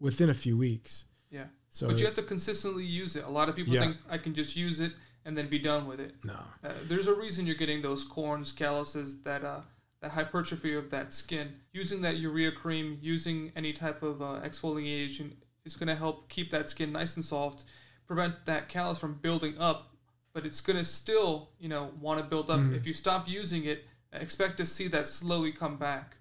within 0.01 0.31
a 0.31 0.35
few 0.35 0.57
weeks. 0.57 1.05
Yeah. 1.31 1.47
So 1.69 1.87
but 1.87 1.99
you 2.01 2.07
have 2.07 2.15
to 2.17 2.23
consistently 2.23 2.85
use 2.85 3.15
it. 3.15 3.25
A 3.25 3.31
lot 3.31 3.49
of 3.49 3.57
people 3.57 3.75
Yeah. 3.75 3.81
think 3.83 3.97
I 4.09 4.19
can 4.19 4.35
just 4.35 4.57
use 4.57 4.81
it 4.81 4.93
and 5.25 5.37
then 5.37 5.49
be 5.49 5.59
done 5.59 5.87
with 5.87 6.01
it. 6.01 6.15
no. 6.25 6.33
Uh, 6.65 6.73
there's 6.89 7.07
a 7.07 7.15
reason 7.15 7.47
you're 7.47 7.55
getting 7.55 7.83
those 7.83 8.03
corns, 8.05 8.53
calluses, 8.53 9.21
that 9.23 9.45
uh, 9.45 9.61
that 10.01 10.13
hypertrophy 10.13 10.75
of 10.75 10.89
that 10.91 11.13
skin. 11.13 11.53
Using 11.73 12.01
that 12.01 12.17
urea 12.17 12.51
cream, 12.53 12.99
using 13.03 13.53
any 13.55 13.75
type 13.75 14.03
of 14.03 14.23
uh, 14.23 14.41
exfoliation 14.43 15.33
is 15.67 15.77
going 15.77 15.89
to 15.89 15.95
help 15.95 16.31
keep 16.31 16.51
that 16.51 16.71
skin 16.71 16.91
nice 16.91 17.17
and 17.17 17.25
soft, 17.25 17.65
prevent 18.07 18.47
that 18.47 18.71
callus 18.71 18.99
from 18.99 19.15
building 19.21 19.59
up. 19.59 19.95
But 20.33 20.47
it's 20.47 20.63
going 20.63 20.79
to 20.79 20.85
still, 20.85 21.51
you 21.59 21.69
know, 21.69 21.91
want 22.01 22.19
to 22.19 22.25
build 22.25 22.51
up. 22.51 22.61
Mhm. 22.61 22.75
If 22.75 22.87
you 22.87 22.95
stop 22.95 23.29
using 23.29 23.65
it, 23.65 23.85
expect 24.19 24.57
to 24.59 24.67
see 24.67 24.89
that 24.89 25.07
slowly 25.07 25.53
come 25.53 25.77
back. 25.77 26.17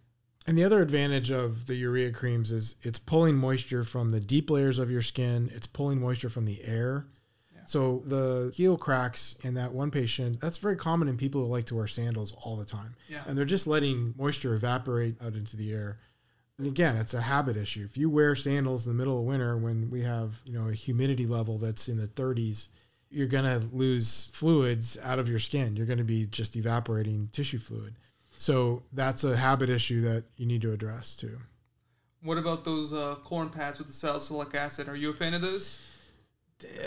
And 0.48 0.58
the 0.58 0.64
other 0.64 0.82
advantage 0.82 1.32
of 1.32 1.68
the 1.68 1.76
urea 1.76 2.12
creams 2.12 2.52
is 2.52 2.76
it's 2.82 2.98
pulling 2.98 3.36
moisture 3.36 3.84
from 3.84 4.10
the 4.10 4.20
deep 4.20 4.50
layers 4.50 4.80
of 4.80 4.90
your 4.90 5.02
skin. 5.02 5.50
It's 5.54 5.68
pulling 5.68 6.00
moisture 6.00 6.30
from 6.30 6.46
the 6.46 6.64
air. 6.64 7.06
Yeah. 7.54 7.62
So 7.68 8.02
the 8.06 8.52
heel 8.56 8.78
cracks 8.78 9.38
in 9.44 9.54
that 9.56 9.74
one 9.74 9.92
patient, 9.92 10.40
that's 10.40 10.58
very 10.58 10.76
common 10.76 11.08
in 11.08 11.18
people 11.18 11.42
who 11.42 11.48
like 11.48 11.66
to 11.68 11.76
wear 11.76 11.88
sandals 11.88 12.36
all 12.44 12.56
the 12.56 12.66
time. 12.66 12.96
Yeah. 13.08 13.22
And 13.28 13.38
they're 13.38 13.46
just 13.46 13.68
letting 13.68 14.16
moisture 14.18 14.56
evaporate 14.56 15.22
out 15.22 15.34
into 15.34 15.56
the 15.56 15.72
air. 15.72 16.00
And 16.58 16.68
again, 16.68 16.98
it's 16.98 17.14
a 17.14 17.22
habit 17.22 17.56
issue. 17.56 17.86
If 17.86 17.96
you 17.96 18.10
wear 18.10 18.36
sandals 18.36 18.88
in 18.88 18.94
the 18.94 18.98
middle 18.98 19.20
of 19.20 19.26
winter 19.26 19.56
when 19.56 19.90
we 19.90 20.02
have, 20.02 20.42
you 20.46 20.54
know, 20.60 20.68
a 20.68 20.74
humidity 20.74 21.26
level 21.26 21.58
that's 21.58 21.88
in 21.88 21.98
the 21.98 22.08
30s, 22.08 22.68
you're 23.10 23.28
going 23.28 23.46
to 23.46 23.66
lose 23.76 24.32
fluids 24.34 24.98
out 25.04 25.20
of 25.20 25.28
your 25.30 25.40
skin. 25.40 25.76
You're 25.76 25.86
going 25.86 25.98
to 25.98 26.04
be 26.04 26.26
just 26.28 26.56
evaporating 26.56 27.30
tissue 27.32 27.58
fluid. 27.58 27.96
So 28.38 28.84
that's 28.94 29.24
a 29.24 29.36
habit 29.36 29.70
issue 29.70 30.02
that 30.02 30.24
you 30.38 30.46
need 30.46 30.62
to 30.62 30.72
address 30.72 31.16
too. 31.16 31.38
What 32.22 32.38
about 32.38 32.66
those 32.66 32.94
uh, 32.94 33.16
corn 33.24 33.50
pads 33.50 33.80
with 33.80 33.88
the 33.88 33.94
salicylic 33.94 34.54
acid? 34.54 34.88
Are 34.88 34.96
you 34.96 35.10
a 35.10 35.14
fan 35.14 35.34
of 35.34 35.42
those? 35.42 35.80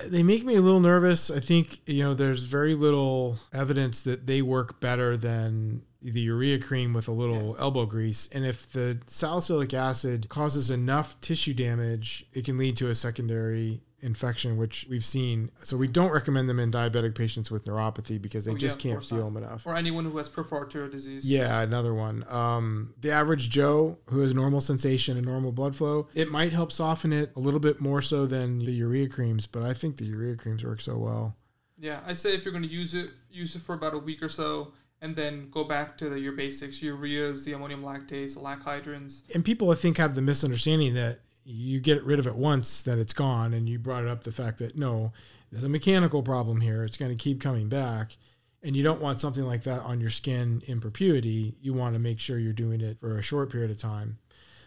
They 0.06 0.22
make 0.22 0.44
me 0.44 0.56
a 0.56 0.60
little 0.60 0.80
nervous. 0.80 1.30
I 1.30 1.40
think, 1.40 1.80
you 1.86 2.02
know, 2.02 2.12
there's 2.12 2.44
very 2.44 2.74
little 2.74 3.38
evidence 3.54 4.02
that 4.02 4.26
they 4.26 4.42
work 4.42 4.80
better 4.80 5.16
than 5.16 5.82
the 6.02 6.20
urea 6.20 6.58
cream 6.58 6.92
with 6.92 7.08
a 7.08 7.12
little 7.12 7.56
elbow 7.58 7.86
grease. 7.86 8.28
And 8.32 8.44
if 8.44 8.70
the 8.70 8.98
salicylic 9.06 9.72
acid 9.72 10.28
causes 10.28 10.70
enough 10.70 11.18
tissue 11.20 11.54
damage, 11.54 12.26
it 12.34 12.44
can 12.44 12.58
lead 12.58 12.76
to 12.78 12.90
a 12.90 12.94
secondary 12.94 13.80
infection, 14.02 14.56
which 14.56 14.86
we've 14.90 15.04
seen. 15.04 15.50
So 15.62 15.76
we 15.76 15.86
don't 15.88 16.10
recommend 16.12 16.48
them 16.48 16.58
in 16.58 16.70
diabetic 16.70 17.14
patients 17.14 17.50
with 17.50 17.64
neuropathy 17.64 18.20
because 18.20 18.44
they 18.44 18.52
Oh, 18.52 18.56
just 18.56 18.76
of 18.76 18.82
can't 18.82 19.04
feel 19.04 19.18
not. 19.18 19.24
them 19.34 19.36
enough. 19.44 19.66
Or 19.66 19.76
anyone 19.76 20.04
who 20.04 20.18
has 20.18 20.28
peripheral 20.28 20.62
arterial 20.62 20.90
disease. 20.90 21.24
Yeah, 21.24 21.60
another 21.62 21.94
one. 21.94 22.24
Um, 22.28 22.94
the 23.00 23.10
average 23.12 23.48
Joe 23.50 23.98
who 24.06 24.20
has 24.20 24.34
normal 24.34 24.60
sensation 24.60 25.16
and 25.16 25.26
normal 25.26 25.52
blood 25.52 25.76
flow, 25.76 26.08
it 26.14 26.30
might 26.30 26.52
help 26.52 26.72
soften 26.72 27.12
it 27.12 27.32
a 27.36 27.40
little 27.40 27.60
bit 27.60 27.80
more 27.80 28.02
so 28.02 28.26
than 28.26 28.58
the 28.58 28.72
urea 28.72 29.08
creams, 29.08 29.46
but 29.46 29.62
I 29.62 29.72
think 29.72 29.96
the 29.96 30.04
urea 30.04 30.36
creams 30.36 30.64
work 30.64 30.80
so 30.80 30.98
well. 30.98 31.36
Yeah, 31.78 32.00
I 32.06 32.14
say 32.14 32.34
if 32.34 32.44
you're 32.44 32.52
going 32.52 32.64
to 32.64 32.70
use 32.70 32.94
it, 32.94 33.10
use 33.30 33.56
it 33.56 33.62
for 33.62 33.74
about 33.74 33.94
a 33.94 33.98
week 33.98 34.22
or 34.22 34.28
so, 34.28 34.72
and 35.00 35.16
then 35.16 35.48
go 35.50 35.64
back 35.64 35.98
to 35.98 36.08
the, 36.08 36.20
your 36.20 36.32
basics: 36.32 36.78
ureas, 36.80 37.44
the 37.44 37.52
ammonium 37.54 37.82
lactate, 37.82 38.34
the 38.34 38.40
Lac-Hydrins. 38.40 39.22
And 39.34 39.44
people, 39.44 39.70
I 39.72 39.74
think, 39.74 39.96
have 39.96 40.14
the 40.14 40.22
misunderstanding 40.22 40.94
that 40.94 41.18
you 41.44 41.80
get 41.80 42.04
rid 42.04 42.18
of 42.18 42.26
it 42.26 42.36
once, 42.36 42.82
then 42.82 42.98
it's 42.98 43.12
gone. 43.12 43.54
And 43.54 43.68
you 43.68 43.78
brought 43.78 44.04
it 44.04 44.08
up 44.08 44.24
the 44.24 44.32
fact 44.32 44.58
that 44.58 44.76
no, 44.76 45.12
there's 45.50 45.64
a 45.64 45.68
mechanical 45.68 46.22
problem 46.22 46.60
here. 46.60 46.84
It's 46.84 46.96
going 46.96 47.10
to 47.10 47.22
keep 47.22 47.40
coming 47.40 47.68
back. 47.68 48.16
And 48.64 48.76
you 48.76 48.82
don't 48.82 49.00
want 49.00 49.18
something 49.18 49.44
like 49.44 49.64
that 49.64 49.80
on 49.80 50.00
your 50.00 50.10
skin 50.10 50.62
in 50.66 50.80
perpetuity. 50.80 51.56
You 51.60 51.74
want 51.74 51.94
to 51.94 52.00
make 52.00 52.20
sure 52.20 52.38
you're 52.38 52.52
doing 52.52 52.80
it 52.80 53.00
for 53.00 53.18
a 53.18 53.22
short 53.22 53.50
period 53.50 53.70
of 53.70 53.78
time. 53.78 54.18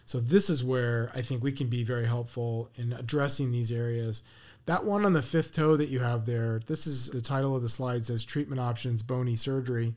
So, 0.06 0.20
this 0.20 0.50
is 0.50 0.64
where 0.64 1.10
I 1.16 1.22
think 1.22 1.42
we 1.42 1.52
can 1.52 1.68
be 1.68 1.84
very 1.84 2.06
helpful 2.06 2.70
in 2.76 2.94
addressing 2.94 3.52
these 3.52 3.72
areas. 3.72 4.22
That 4.66 4.84
one 4.84 5.06
on 5.06 5.14
the 5.14 5.22
fifth 5.22 5.56
toe 5.56 5.78
that 5.78 5.90
you 5.90 6.00
have 6.00 6.26
there, 6.26 6.60
this 6.68 6.86
is 6.86 7.10
the 7.10 7.22
title 7.22 7.56
of 7.56 7.64
the 7.64 7.70
slide 7.70 8.06
says 8.06 8.24
treatment 8.24 8.60
options, 8.60 9.02
bony 9.02 9.36
surgery. 9.36 9.96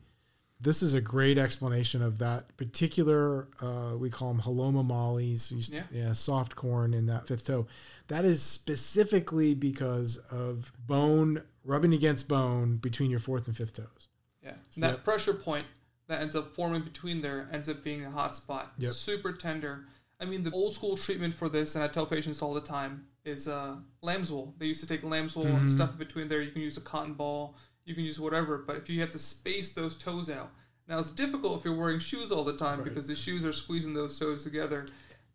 This 0.61 0.83
is 0.83 0.95
a 0.95 1.01
great 1.01 1.39
explanation 1.39 2.03
of 2.03 2.19
that 2.19 2.57
particular, 2.57 3.47
uh, 3.61 3.95
we 3.97 4.11
call 4.11 4.33
them 4.33 4.43
heloma 4.43 4.85
mollies, 4.85 5.53
Yeah. 5.73 5.85
yeah, 5.93 6.13
soft 6.13 6.57
corn 6.57 6.95
in 6.95 7.07
that 7.07 7.29
fifth 7.29 7.47
toe. 7.47 7.69
That 8.09 8.25
is 8.25 8.43
specifically 8.43 9.55
because 9.55 10.17
of 10.33 10.73
bone 10.87 11.45
rubbing 11.65 11.95
against 11.95 12.27
bone 12.27 12.77
between 12.79 13.09
your 13.11 13.21
fourth 13.21 13.47
and 13.47 13.57
fifth 13.57 13.75
toes. 13.77 14.09
Yeah, 14.43 14.55
and 14.75 14.83
that 14.83 14.91
Yep. 14.91 15.05
pressure 15.05 15.35
point 15.35 15.67
that 16.09 16.21
ends 16.23 16.35
up 16.35 16.53
forming 16.55 16.83
between 16.83 17.21
there 17.21 17.49
ends 17.53 17.69
up 17.69 17.85
being 17.85 18.05
a 18.05 18.11
hot 18.11 18.35
spot. 18.35 18.73
Yep. 18.79 18.95
Super 18.95 19.33
tender. 19.33 19.87
I 20.21 20.25
mean, 20.25 20.43
the 20.43 20.51
old 20.51 20.75
school 20.75 20.97
treatment 20.97 21.35
for 21.35 21.49
this, 21.49 21.77
and 21.77 21.85
I 21.85 21.89
tell 21.89 22.05
patients 22.07 22.43
all 22.43 22.53
the 22.55 22.61
time, 22.61 23.07
is 23.25 23.47
uh, 23.47 23.77
lamb's 24.03 24.33
wool. 24.33 24.55
They 24.59 24.67
used 24.67 24.81
to 24.81 24.87
take 24.89 25.05
lamb's 25.05 25.37
wool 25.37 25.47
and 25.47 25.69
Mhm. 25.69 25.71
stuff 25.73 25.91
it 25.91 25.99
between 25.99 26.27
there. 26.27 26.43
You 26.43 26.51
can 26.51 26.63
use 26.63 26.77
a 26.77 26.81
cotton 26.81 27.15
ball, 27.15 27.55
you 27.89 27.95
can 27.95 28.05
use 28.05 28.21
whatever, 28.21 28.59
but 28.59 28.77
if 28.77 28.89
you 28.91 29.01
have 29.01 29.11
to 29.11 29.19
space 29.19 29.73
those 29.73 29.97
toes 29.97 30.29
out, 30.31 30.51
now 30.89 30.99
it's 30.99 31.11
difficult 31.11 31.59
if 31.59 31.65
you're 31.65 31.77
wearing 31.77 31.99
shoes 31.99 32.31
all 32.31 32.45
the 32.45 32.57
time 32.57 32.79
Right. 32.79 32.85
because 32.89 33.07
the 33.07 33.15
shoes 33.17 33.45
are 33.45 33.53
squeezing 33.53 33.95
those 33.95 34.19
toes 34.19 34.45
together. 34.45 34.87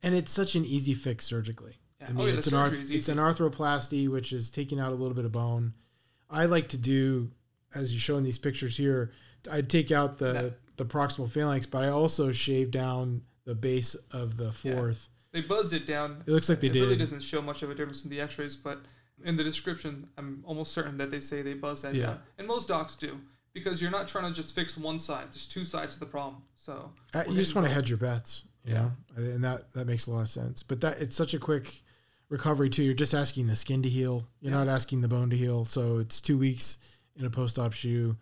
And 0.02 0.14
it's 0.16 0.32
such 0.32 0.56
an 0.56 0.66
easy 0.66 0.94
fix 0.94 1.26
surgically. 1.26 1.74
Yeah. 2.00 2.08
I 2.08 2.12
oh 2.12 2.14
mean, 2.16 2.26
yeah, 2.28 2.32
the 2.34 2.38
it's, 2.40 2.48
an 2.48 2.54
arth- 2.56 2.68
surgery 2.70 2.82
is 2.84 2.92
it's 2.92 3.10
an 3.10 3.18
arthroplasty, 3.18 4.08
which 4.10 4.34
is 4.34 4.52
taking 4.52 4.80
out 4.80 4.92
a 4.92 4.96
little 4.96 5.14
bit 5.16 5.26
of 5.26 5.32
bone. 5.32 5.74
I 6.30 6.46
like 6.46 6.70
to 6.70 6.78
do, 6.78 7.32
as 7.74 7.94
you 7.94 8.00
show 8.00 8.18
in 8.18 8.24
these 8.24 8.38
pictures 8.38 8.76
here, 8.78 9.12
I'd 9.52 9.70
take 9.70 9.92
out 9.92 10.18
the, 10.18 10.34
Yeah. 10.34 10.50
the 10.78 10.86
proximal 10.86 11.30
phalanx, 11.30 11.66
but 11.66 11.84
I 11.84 11.90
also 11.90 12.32
shave 12.32 12.72
down 12.72 13.22
the 13.46 13.56
base 13.56 13.96
of 14.12 14.38
the 14.38 14.46
Yeah. 14.64 14.76
fourth. 14.76 15.10
They 15.32 15.42
buzzed 15.42 15.74
it 15.74 15.86
down. 15.86 16.22
It 16.28 16.32
looks 16.32 16.50
like 16.50 16.60
they 16.60 16.68
it 16.68 16.74
did. 16.74 16.82
really 16.82 16.96
doesn't 16.98 17.22
show 17.22 17.42
much 17.42 17.64
of 17.64 17.70
a 17.72 17.76
difference 17.76 18.04
in 18.04 18.10
the 18.10 18.20
X-rays, 18.22 18.56
but 18.56 18.84
in 19.24 19.38
the 19.38 19.44
description, 19.44 20.08
I'm 20.18 20.44
almost 20.46 20.72
certain 20.74 20.98
that 20.98 21.12
they 21.12 21.20
say 21.20 21.42
they 21.42 21.54
buzz 21.54 21.82
that 21.84 21.96
Yeah. 21.96 22.18
and 22.38 22.48
most 22.48 22.68
docs 22.68 22.96
do 22.96 23.20
because 23.54 23.82
you're 23.82 23.92
not 23.92 24.08
trying 24.08 24.32
to 24.34 24.42
just 24.42 24.56
fix 24.56 24.76
one 24.78 25.00
side. 25.00 25.28
There's 25.32 25.48
two 25.48 25.66
sides 25.66 25.94
to 25.96 26.00
the 26.00 26.06
problem. 26.06 26.44
So 26.56 26.94
you 27.28 27.36
just 27.36 27.56
want 27.56 27.68
to 27.68 27.74
hedge 27.74 27.90
your 27.90 27.98
bets, 28.00 28.48
you 28.66 28.74
Yeah. 28.74 28.92
know, 29.16 29.24
and 29.24 29.44
that 29.44 29.72
that 29.74 29.86
makes 29.88 30.08
a 30.08 30.12
lot 30.12 30.22
of 30.22 30.30
sense. 30.30 30.64
But 30.64 30.82
that 30.82 31.02
it's 31.02 31.16
such 31.16 31.34
a 31.34 31.40
quick 31.40 31.84
recovery 32.30 32.70
too. 32.70 32.84
You're 32.84 32.94
just 32.96 33.14
asking 33.14 33.48
the 33.48 33.56
skin 33.56 33.84
to 33.84 33.90
heal. 33.90 34.28
You're 34.42 34.52
Yeah. 34.52 34.60
not 34.64 34.68
asking 34.70 35.02
the 35.02 35.08
bone 35.08 35.30
to 35.30 35.38
heal. 35.38 35.66
So 35.66 36.00
it's 36.00 36.20
two 36.22 36.38
weeks 36.38 36.80
in 37.16 37.26
a 37.26 37.30
post-op 37.30 37.74
shoe. 37.74 38.18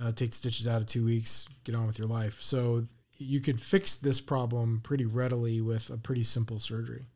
Uh, 0.00 0.12
take 0.12 0.32
stitches 0.32 0.66
out 0.66 0.80
of 0.80 0.86
two 0.86 1.04
weeks. 1.04 1.46
Get 1.64 1.74
on 1.74 1.86
with 1.86 1.98
your 1.98 2.08
life. 2.08 2.40
So 2.40 2.86
you 3.18 3.40
could 3.40 3.60
fix 3.60 3.96
this 3.96 4.18
problem 4.20 4.80
pretty 4.80 5.04
readily 5.04 5.60
with 5.60 5.90
a 5.90 5.98
pretty 5.98 6.22
simple 6.22 6.58
surgery. 6.58 7.06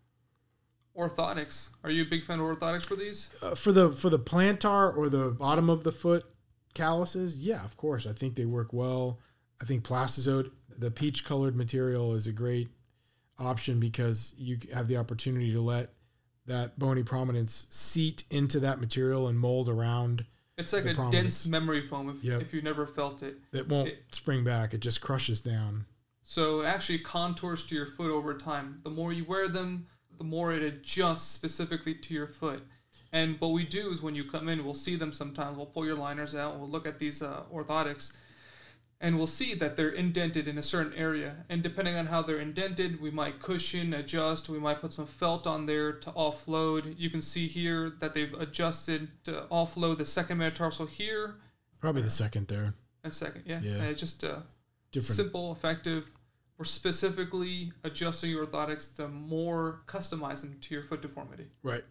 Orthotics. 0.97 1.69
Are 1.83 1.91
you 1.91 2.03
a 2.03 2.07
big 2.07 2.25
fan 2.25 2.39
of 2.41 2.47
orthotics 2.47 2.85
for 2.85 2.95
these? 2.97 3.31
Uh, 3.43 3.55
for 3.55 3.73
the 3.73 3.93
for 3.93 4.11
the 4.11 4.19
plantar 4.19 4.97
or 4.97 5.09
the 5.09 5.31
bottom 5.33 5.69
of 5.69 5.83
the 5.83 5.91
foot 5.93 6.25
calluses, 6.75 7.37
yeah, 7.39 7.65
of 7.65 7.77
course. 7.77 8.07
I 8.07 8.13
think 8.13 8.35
they 8.37 8.45
work 8.47 8.73
well. 8.73 9.19
I 9.61 9.65
think 9.65 9.85
Plastazote, 9.85 10.51
the 10.79 10.91
peach 10.91 11.25
colored 11.25 11.57
material, 11.57 12.15
is 12.15 12.27
a 12.27 12.33
great 12.33 12.69
option 13.39 13.81
because 13.81 14.35
you 14.39 14.59
have 14.73 14.87
the 14.87 14.97
opportunity 14.97 15.53
to 15.53 15.61
let 15.61 15.91
that 16.47 16.79
bony 16.79 17.03
prominence 17.03 17.67
seat 17.71 18.25
into 18.31 18.61
that 18.61 18.79
material 18.81 19.29
and 19.29 19.39
mold 19.39 19.69
around. 19.69 20.25
It's 20.57 20.73
like 20.73 20.85
a 20.87 20.95
prominence. 20.95 21.13
dense 21.43 21.47
memory 21.49 21.81
foam 21.89 22.09
if, 22.11 22.23
Yep. 22.23 22.43
if 22.43 22.55
you've 22.55 22.63
never 22.63 22.87
felt 22.87 23.23
it. 23.25 23.39
It 23.53 23.69
won't 23.69 23.89
It- 23.89 24.05
spring 24.13 24.45
back. 24.45 24.73
It 24.75 24.79
just 24.81 25.01
crushes 25.01 25.41
down. 25.41 25.87
So 26.23 26.63
actually 26.63 27.01
contours 27.01 27.65
to 27.67 27.75
your 27.75 27.87
foot 27.87 28.11
over 28.11 28.35
time. 28.39 28.79
The 28.85 28.91
more 28.91 29.13
you 29.13 29.25
wear 29.25 29.49
them, 29.49 29.87
the 30.19 30.25
more 30.25 30.53
it 30.53 30.63
adjusts 30.63 31.29
specifically 31.31 31.95
to 31.95 32.15
your 32.15 32.27
foot. 32.27 32.63
And 33.13 33.41
what 33.41 33.53
we 33.53 33.65
do 33.65 33.91
is 33.93 34.03
when 34.03 34.15
you 34.15 34.25
come 34.25 34.49
in, 34.49 34.65
we'll 34.65 34.75
see 34.75 34.97
them 34.97 35.13
sometimes. 35.13 35.57
We'll 35.57 35.67
pull 35.67 35.87
your 35.87 35.95
liners 35.97 36.35
out 36.35 36.59
we'll 36.59 36.69
look 36.69 36.87
at 36.87 36.99
these 36.99 37.23
uh, 37.23 37.43
orthotics 37.53 38.13
and 39.01 39.19
we'll 39.19 39.27
see 39.27 39.55
that 39.55 39.77
they're 39.77 39.91
indented 39.91 40.49
in 40.49 40.57
a 40.57 40.63
certain 40.63 40.95
area. 40.95 41.45
And 41.49 41.63
depending 41.63 41.95
on 41.97 42.07
how 42.07 42.23
they're 42.23 42.41
indented, 42.41 43.01
we 43.01 43.11
might 43.11 43.39
cushion, 43.41 43.93
adjust, 43.93 44.49
we 44.49 44.59
might 44.59 44.81
put 44.81 44.93
some 44.95 45.07
felt 45.07 45.47
on 45.47 45.67
there 45.67 45.93
to 45.93 46.11
offload. 46.13 46.95
You 46.99 47.11
can 47.11 47.21
see 47.23 47.47
here 47.47 47.93
that 48.01 48.15
they've 48.15 48.33
adjusted 48.35 49.09
to 49.25 49.47
offload 49.51 49.99
the 49.99 50.07
second 50.07 50.39
metatarsal 50.39 50.87
here 50.87 51.37
Probably 51.81 52.03
the 52.03 52.11
second 52.11 52.49
there. 52.49 52.75
and 53.03 53.13
second. 53.13 53.43
Yeah. 53.47 53.61
Yeah. 53.63 53.75
And 53.75 53.87
it's 53.87 54.01
just 54.01 54.25
uh, 54.25 54.39
Different. 54.91 55.17
simple, 55.17 55.53
effective. 55.53 56.11
We're 56.57 56.65
specifically 56.65 57.73
adjusting 57.83 58.31
your 58.31 58.47
orthotics 58.47 58.95
to 58.97 59.09
more 59.09 59.83
customize 59.87 60.43
them 60.43 60.57
to 60.61 60.75
your 60.75 60.85
foot 60.85 61.03
deformity. 61.03 61.47
Right. 61.63 61.83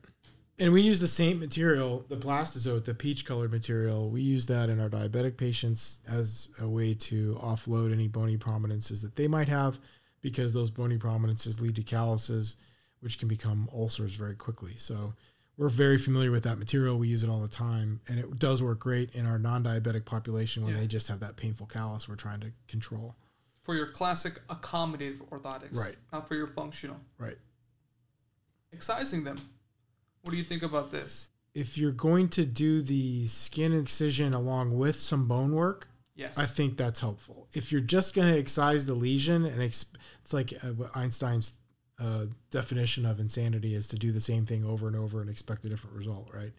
And 0.59 0.71
we 0.71 0.81
use 0.81 0.99
the 0.99 1.07
same 1.07 1.39
material, 1.39 2.05
the 2.09 2.15
Plastazote, 2.15 2.85
the 2.85 2.93
peach 2.93 3.25
colored 3.25 3.51
material. 3.51 4.09
We 4.09 4.21
use 4.21 4.45
that 4.45 4.69
in 4.69 4.79
our 4.79 4.87
diabetic 4.89 5.35
patients 5.35 5.99
as 6.09 6.49
a 6.61 6.69
way 6.69 6.93
to 6.93 7.33
offload 7.41 7.91
any 7.91 8.07
bony 8.07 8.37
prominences 8.37 9.01
that 9.01 9.15
they 9.15 9.27
might 9.27 9.49
have 9.49 9.79
because 10.21 10.53
those 10.53 10.69
bony 10.69 10.97
prominences 10.97 11.59
lead 11.59 11.75
to 11.75 11.83
calluses, 11.83 12.55
which 13.01 13.17
can 13.19 13.27
become 13.27 13.67
ulcers 13.73 14.13
very 14.15 14.35
quickly. 14.35 14.73
So 14.77 15.13
we're 15.57 15.69
very 15.69 15.97
familiar 15.97 16.31
with 16.31 16.43
that 16.43 16.59
material. 16.59 16.97
We 16.99 17.07
use 17.09 17.23
it 17.23 17.29
all 17.29 17.41
the 17.41 17.47
time. 17.47 17.99
And 18.07 18.19
it 18.19 18.39
does 18.39 18.61
work 18.63 18.79
great 18.79 19.13
in 19.15 19.25
our 19.25 19.39
non 19.39 19.63
diabetic 19.63 20.05
population 20.05 20.63
when 20.63 20.75
Yeah. 20.75 20.81
they 20.81 20.87
just 20.87 21.07
have 21.09 21.19
that 21.21 21.35
painful 21.35 21.65
callus 21.65 22.07
we're 22.07 22.15
trying 22.15 22.39
to 22.41 22.51
control. 22.67 23.15
For 23.63 23.75
your 23.75 23.87
classic 23.87 24.45
accommodative 24.47 25.17
orthotics. 25.29 25.75
Right. 25.75 25.95
Not 26.11 26.27
for 26.27 26.35
your 26.35 26.47
functional. 26.47 26.99
Right. 27.17 27.37
Excising 28.71 29.23
them. 29.23 29.37
What 30.21 30.31
do 30.31 30.37
you 30.37 30.43
think 30.43 30.63
about 30.63 30.91
this? 30.91 31.29
If 31.53 31.77
you're 31.77 31.91
going 31.91 32.29
to 32.29 32.45
do 32.45 32.81
the 32.81 33.27
skin 33.27 33.71
incision 33.73 34.33
along 34.33 34.77
with 34.77 34.97
some 34.99 35.27
bone 35.27 35.53
work, 35.53 35.87
Yes. 36.15 36.37
I 36.37 36.45
think 36.45 36.77
that's 36.77 36.99
helpful. 36.99 37.47
If 37.53 37.71
you're 37.71 37.81
just 37.81 38.13
going 38.13 38.31
to 38.31 38.39
excise 38.39 38.85
the 38.85 38.93
lesion, 38.93 39.45
and 39.45 39.61
ex- 39.61 39.85
it's 40.21 40.31
like 40.31 40.53
uh, 40.63 40.87
Einstein's 40.93 41.53
uh, 41.99 42.25
definition 42.51 43.05
of 43.05 43.19
insanity 43.19 43.73
is 43.73 43.87
to 43.89 43.97
do 43.97 44.11
the 44.11 44.21
same 44.21 44.45
thing 44.45 44.63
over 44.63 44.87
and 44.87 44.95
over 44.95 45.21
and 45.21 45.29
expect 45.29 45.65
a 45.65 45.69
different 45.69 45.95
result, 45.95 46.29
right? 46.31 46.51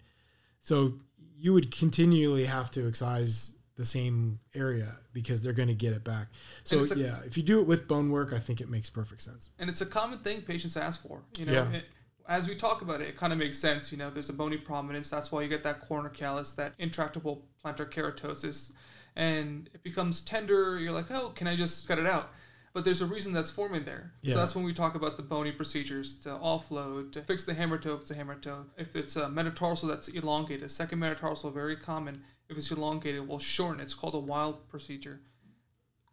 So 0.61 0.95
you 1.37 1.53
would 1.53 1.71
continually 1.71 2.47
have 2.47 2.71
to 2.73 2.89
excise 2.89 3.55
the 3.77 3.85
same 3.85 4.39
area 4.55 4.89
because 5.13 5.43
they're 5.43 5.53
going 5.53 5.69
to 5.69 5.75
get 5.75 5.93
it 5.93 6.05
back. 6.05 6.29
So 6.63 6.79
a- 6.81 6.97
yeah, 6.97 7.19
if 7.27 7.37
you 7.37 7.43
do 7.43 7.61
it 7.61 7.67
with 7.67 7.89
bone 7.89 8.11
work, 8.11 8.33
I 8.33 8.39
think 8.39 8.61
it 8.61 8.69
makes 8.69 8.89
perfect 8.91 9.23
sense. 9.23 9.51
and 9.59 9.69
it's 9.69 9.81
a 9.81 9.87
common 9.87 10.19
thing 10.21 10.43
patients 10.43 10.77
ask 10.77 11.03
for. 11.03 11.23
You 11.37 11.47
know, 11.47 11.53
Yeah. 11.53 11.71
it, 11.73 11.85
as 12.29 12.49
we 12.49 12.55
talk 12.55 12.83
about 12.83 13.01
it, 13.01 13.09
it 13.09 13.17
kind 13.17 13.33
of 13.33 13.39
makes 13.39 13.59
sense. 13.59 13.91
You 13.93 13.99
know, 13.99 14.11
there's 14.11 14.29
a 14.31 14.33
bony 14.33 14.57
prominence. 14.57 15.11
That's 15.11 15.31
why 15.33 15.43
you 15.43 15.49
get 15.49 15.63
that 15.65 15.81
corner 15.81 16.09
callus, 16.09 16.53
that 16.53 16.73
intractable 16.79 17.45
plantar 17.65 17.91
keratosis, 17.91 18.73
and 19.17 19.69
it 19.75 19.83
becomes 19.83 20.21
tender. 20.21 20.79
You're 20.79 20.93
like, 20.93 21.11
oh, 21.11 21.31
can 21.31 21.47
I 21.47 21.57
just 21.57 21.87
cut 21.89 21.99
it 21.99 22.07
out? 22.07 22.31
But 22.75 22.85
there's 22.85 23.01
a 23.01 23.07
reason 23.07 23.33
that's 23.33 23.51
forming 23.51 23.85
there. 23.85 24.13
Yeah. 24.21 24.35
So 24.35 24.41
that's 24.41 24.55
when 24.57 24.65
we 24.65 24.75
talk 24.75 24.97
about 24.97 25.17
the 25.17 25.23
bony 25.23 25.53
procedures 25.53 26.15
to 26.21 26.31
offload, 26.31 27.13
to 27.13 27.23
fix 27.23 27.45
the 27.45 27.55
hammer 27.55 27.79
toe 27.79 27.95
if 27.95 28.01
it's 28.03 28.11
a 28.11 28.15
hammer 28.17 28.35
toe. 28.35 28.67
If 28.77 28.97
it's 28.97 29.15
a 29.17 29.29
metatarsal 29.29 29.89
that's 29.89 30.09
elongated, 30.09 30.69
second 30.73 30.99
metatarsal, 30.99 31.53
very 31.53 31.77
common. 31.77 32.23
If 32.49 32.59
it's 32.59 32.71
elongated, 32.73 33.27
we'll 33.29 33.39
shorten. 33.39 33.81
It's 33.81 33.95
called 33.95 34.15
a 34.15 34.19
Weil 34.19 34.55
procedure. 34.69 35.21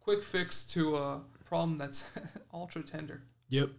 Quick 0.00 0.22
fix 0.22 0.62
to 0.68 0.96
a 0.96 1.20
problem 1.44 1.76
that's 1.76 2.08
ultra 2.54 2.82
tender 2.82 3.24
Yep. 3.48 3.70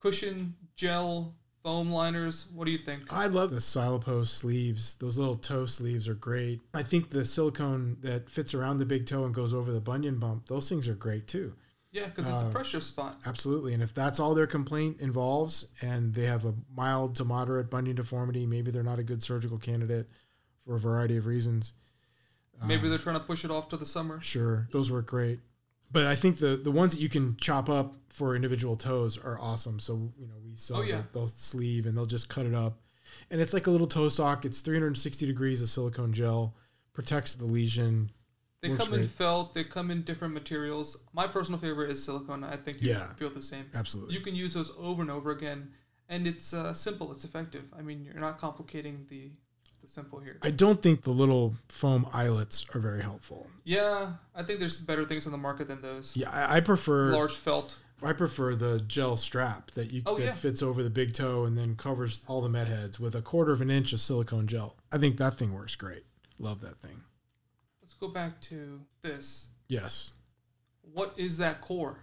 cushion, 0.00 0.54
gel, 0.76 1.34
foam 1.64 1.90
liners. 1.90 2.46
What 2.54 2.66
do 2.66 2.70
you 2.70 2.78
think? 2.78 3.12
I 3.12 3.26
love 3.26 3.50
the 3.50 3.58
Silipos 3.58 4.28
sleeves. 4.28 4.94
Those 4.96 5.18
little 5.18 5.36
toe 5.36 5.66
sleeves 5.66 6.08
are 6.08 6.14
great. 6.14 6.60
I 6.72 6.82
think 6.84 7.10
the 7.10 7.24
silicone 7.24 7.96
that 8.02 8.30
fits 8.30 8.54
around 8.54 8.78
the 8.78 8.86
big 8.86 9.06
toe 9.06 9.24
and 9.24 9.34
goes 9.34 9.52
over 9.52 9.72
the 9.72 9.80
bunion 9.80 10.18
bump, 10.18 10.46
those 10.46 10.68
things 10.68 10.88
are 10.88 10.94
great 10.94 11.26
too. 11.26 11.54
Yeah, 11.94 12.06
because 12.08 12.26
it's 12.28 12.42
Uh, 12.42 12.48
a 12.48 12.50
pressure 12.50 12.80
spot. 12.80 13.20
Absolutely. 13.24 13.72
And 13.72 13.82
if 13.82 13.94
that's 13.94 14.18
all 14.18 14.34
their 14.34 14.48
complaint 14.48 14.98
involves 15.00 15.68
and 15.80 16.12
they 16.12 16.24
have 16.24 16.44
a 16.44 16.52
mild 16.76 17.14
to 17.16 17.24
moderate 17.24 17.70
bunion 17.70 17.94
deformity, 17.94 18.46
maybe 18.46 18.72
they're 18.72 18.82
not 18.82 18.98
a 18.98 19.04
good 19.04 19.22
surgical 19.22 19.58
candidate 19.58 20.08
for 20.66 20.74
a 20.74 20.80
variety 20.80 21.16
of 21.16 21.26
reasons. 21.26 21.72
Maybe 22.66 22.82
Um, 22.82 22.88
they're 22.90 22.98
trying 22.98 23.18
to 23.20 23.24
push 23.24 23.44
it 23.44 23.50
off 23.52 23.68
to 23.68 23.76
the 23.76 23.86
summer. 23.86 24.20
Sure, 24.20 24.68
those 24.72 24.90
work 24.90 25.06
great. 25.06 25.38
But 25.92 26.06
I 26.06 26.16
think 26.16 26.38
the 26.38 26.56
the 26.56 26.72
ones 26.72 26.92
that 26.94 27.00
you 27.00 27.08
can 27.08 27.36
chop 27.36 27.68
up 27.70 27.94
for 28.08 28.34
individual 28.34 28.76
toes 28.76 29.16
are 29.16 29.38
awesome. 29.38 29.78
So 29.78 30.12
you 30.18 30.26
know 30.26 30.34
we 30.44 30.56
sell 30.56 30.78
Oh, 30.78 30.82
yeah. 30.82 31.02
the, 31.12 31.20
the 31.20 31.28
sleeve 31.28 31.86
and 31.86 31.96
they'll 31.96 32.06
just 32.06 32.28
cut 32.28 32.44
it 32.46 32.54
up, 32.54 32.80
and 33.30 33.40
it's 33.40 33.52
like 33.52 33.68
a 33.68 33.70
little 33.70 33.86
toe 33.86 34.08
sock. 34.08 34.44
It's 34.44 34.60
360 34.62 35.26
degrees 35.26 35.62
of 35.62 35.68
silicone 35.68 36.12
gel, 36.12 36.56
protects 36.92 37.36
the 37.36 37.44
lesion. 37.44 38.10
They 38.64 38.70
Works 38.70 38.84
come 38.84 38.94
in 38.94 39.06
felt. 39.06 39.52
They 39.52 39.62
come 39.64 39.90
in 39.90 40.02
different 40.02 40.32
materials. 40.32 40.96
My 41.12 41.26
personal 41.26 41.60
favorite 41.60 41.90
is 41.90 42.02
silicone. 42.02 42.42
I 42.44 42.56
think 42.56 42.80
you 42.80 42.90
Yeah. 42.90 43.12
feel 43.14 43.28
the 43.30 43.42
same. 43.42 43.66
Absolutely. 43.74 44.14
You 44.14 44.20
can 44.22 44.34
use 44.34 44.54
those 44.54 44.72
over 44.78 45.02
and 45.02 45.10
over 45.10 45.30
again, 45.30 45.70
and 46.08 46.26
it's 46.26 46.54
uh, 46.54 46.72
simple. 46.72 47.12
It's 47.12 47.24
effective. 47.24 47.64
I 47.78 47.82
mean, 47.82 48.02
you're 48.02 48.14
not 48.14 48.38
complicating 48.38 49.04
the 49.10 49.30
the 49.82 49.88
simple 49.90 50.18
here. 50.18 50.38
I 50.40 50.50
don't 50.50 50.80
think 50.82 51.02
the 51.02 51.10
little 51.10 51.56
foam 51.68 52.08
eyelets 52.10 52.64
are 52.74 52.80
very 52.80 53.02
helpful. 53.02 53.48
yeah, 53.64 54.14
I 54.34 54.42
think 54.42 54.58
there's 54.58 54.78
better 54.78 55.04
things 55.04 55.26
on 55.26 55.32
the 55.32 55.36
market 55.38 55.68
than 55.68 55.82
those. 55.82 56.16
Yeah, 56.16 56.30
I, 56.30 56.56
I 56.56 56.60
prefer 56.60 57.12
Large 57.12 57.34
felt. 57.34 57.76
I 58.02 58.14
prefer 58.14 58.54
the 58.54 58.80
gel 58.86 59.18
strap 59.18 59.70
that 59.72 59.92
you 59.92 60.00
Oh, 60.06 60.16
that 60.16 60.24
yeah. 60.24 60.32
fits 60.32 60.62
over 60.62 60.82
the 60.82 60.88
big 60.90 61.12
toe 61.12 61.44
and 61.44 61.56
then 61.58 61.76
covers 61.76 62.22
all 62.26 62.40
the 62.40 62.48
met 62.48 62.66
heads 62.66 62.98
with 62.98 63.14
a 63.14 63.20
quarter 63.20 63.52
of 63.52 63.60
an 63.60 63.70
inch 63.70 63.92
of 63.92 64.00
silicone 64.00 64.46
gel. 64.46 64.76
I 64.90 64.96
think 64.96 65.18
that 65.18 65.34
thing 65.34 65.52
works 65.52 65.76
great. 65.76 66.04
Love 66.38 66.62
that 66.62 66.78
thing. 66.80 67.02
Let's 67.94 68.00
go 68.00 68.08
back 68.12 68.40
to 68.40 68.80
this. 69.02 69.50
Yes. 69.68 70.14
What 70.82 71.14
is 71.16 71.38
that 71.38 71.60
core? 71.60 72.00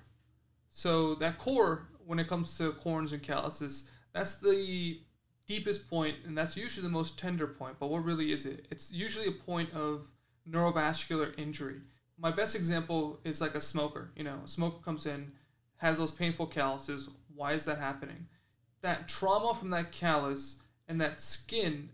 So 0.69 1.15
that 1.15 1.37
core, 1.37 1.89
when 2.05 2.17
it 2.17 2.29
comes 2.29 2.57
to 2.59 2.71
corns 2.71 3.11
and 3.11 3.21
calluses, 3.21 3.89
that's 4.13 4.35
the 4.35 5.01
deepest 5.47 5.89
point, 5.89 6.15
and 6.25 6.37
that's 6.37 6.55
usually 6.55 6.83
the 6.83 6.89
most 6.89 7.19
tender 7.19 7.45
point. 7.45 7.75
But 7.77 7.89
what 7.89 8.05
really 8.05 8.31
is 8.31 8.45
it? 8.45 8.67
It's 8.71 8.93
usually 8.93 9.27
a 9.27 9.33
point 9.33 9.73
of 9.73 10.07
neurovascular 10.49 11.37
injury. 11.37 11.81
My 12.17 12.31
best 12.31 12.55
example 12.55 13.19
is 13.25 13.41
like 13.41 13.55
a 13.55 13.61
smoker. 13.61 14.11
You 14.15 14.23
know, 14.23 14.39
a 14.45 14.47
smoker 14.47 14.81
comes 14.81 15.05
in, 15.05 15.33
has 15.75 15.97
those 15.97 16.13
painful 16.13 16.47
calluses. 16.47 17.09
Why 17.35 17.51
is 17.51 17.65
that 17.65 17.79
happening? 17.79 18.27
That 18.81 19.09
trauma 19.09 19.53
from 19.55 19.71
that 19.71 19.91
callus 19.91 20.61
and 20.87 21.01
that 21.01 21.19
skin 21.19 21.89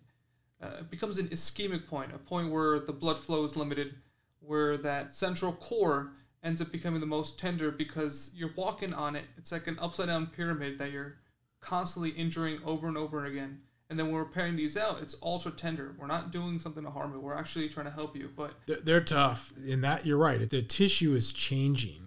uh, 0.61 0.81
becomes 0.89 1.17
an 1.17 1.27
ischemic 1.27 1.87
point, 1.87 2.11
a 2.13 2.17
point 2.17 2.51
where 2.51 2.79
the 2.79 2.93
blood 2.93 3.17
flow 3.17 3.43
is 3.43 3.55
limited, 3.55 3.95
where 4.39 4.77
that 4.77 5.13
central 5.13 5.53
core 5.53 6.11
ends 6.43 6.61
up 6.61 6.71
becoming 6.71 6.99
the 6.99 7.05
most 7.05 7.37
tender 7.39 7.71
because 7.71 8.31
you're 8.35 8.53
walking 8.55 8.93
on 8.93 9.15
it. 9.15 9.25
It's 9.37 9.51
like 9.51 9.67
an 9.67 9.77
upside 9.79 10.07
down 10.07 10.27
pyramid 10.27 10.77
that 10.79 10.91
you're 10.91 11.17
constantly 11.61 12.11
injuring 12.11 12.59
over 12.65 12.87
and 12.87 12.97
over 12.97 13.25
again. 13.25 13.59
And 13.89 13.97
then 13.97 14.07
when 14.07 14.15
we're 14.15 14.23
repairing 14.23 14.55
these 14.57 14.75
out, 14.75 14.99
it's 15.01 15.15
ultra 15.23 15.51
tender. 15.51 15.95
We're 15.97 16.07
not 16.07 16.31
doing 16.31 16.59
something 16.59 16.83
to 16.83 16.89
harm 16.89 17.13
it. 17.13 17.21
We're 17.21 17.33
actually 17.35 17.69
trying 17.69 17.85
to 17.85 17.91
help 17.91 18.15
you. 18.17 18.29
But 18.35 18.51
They're, 18.65 18.81
they're 18.81 19.01
tough. 19.01 19.53
In 19.65 19.81
that, 19.81 20.05
you're 20.05 20.17
right. 20.17 20.49
The 20.49 20.61
tissue 20.61 21.15
is 21.15 21.31
changing 21.31 22.01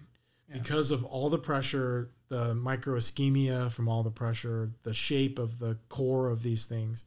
Yeah. 0.47 0.59
because 0.59 0.91
of 0.91 1.03
all 1.03 1.29
the 1.29 1.39
pressure, 1.39 2.11
the 2.29 2.53
microischemia 2.53 3.71
from 3.71 3.87
all 3.87 4.03
the 4.03 4.11
pressure, 4.11 4.71
the 4.83 4.93
shape 4.93 5.39
of 5.39 5.59
the 5.59 5.77
core 5.89 6.29
of 6.29 6.43
these 6.43 6.65
things. 6.67 7.05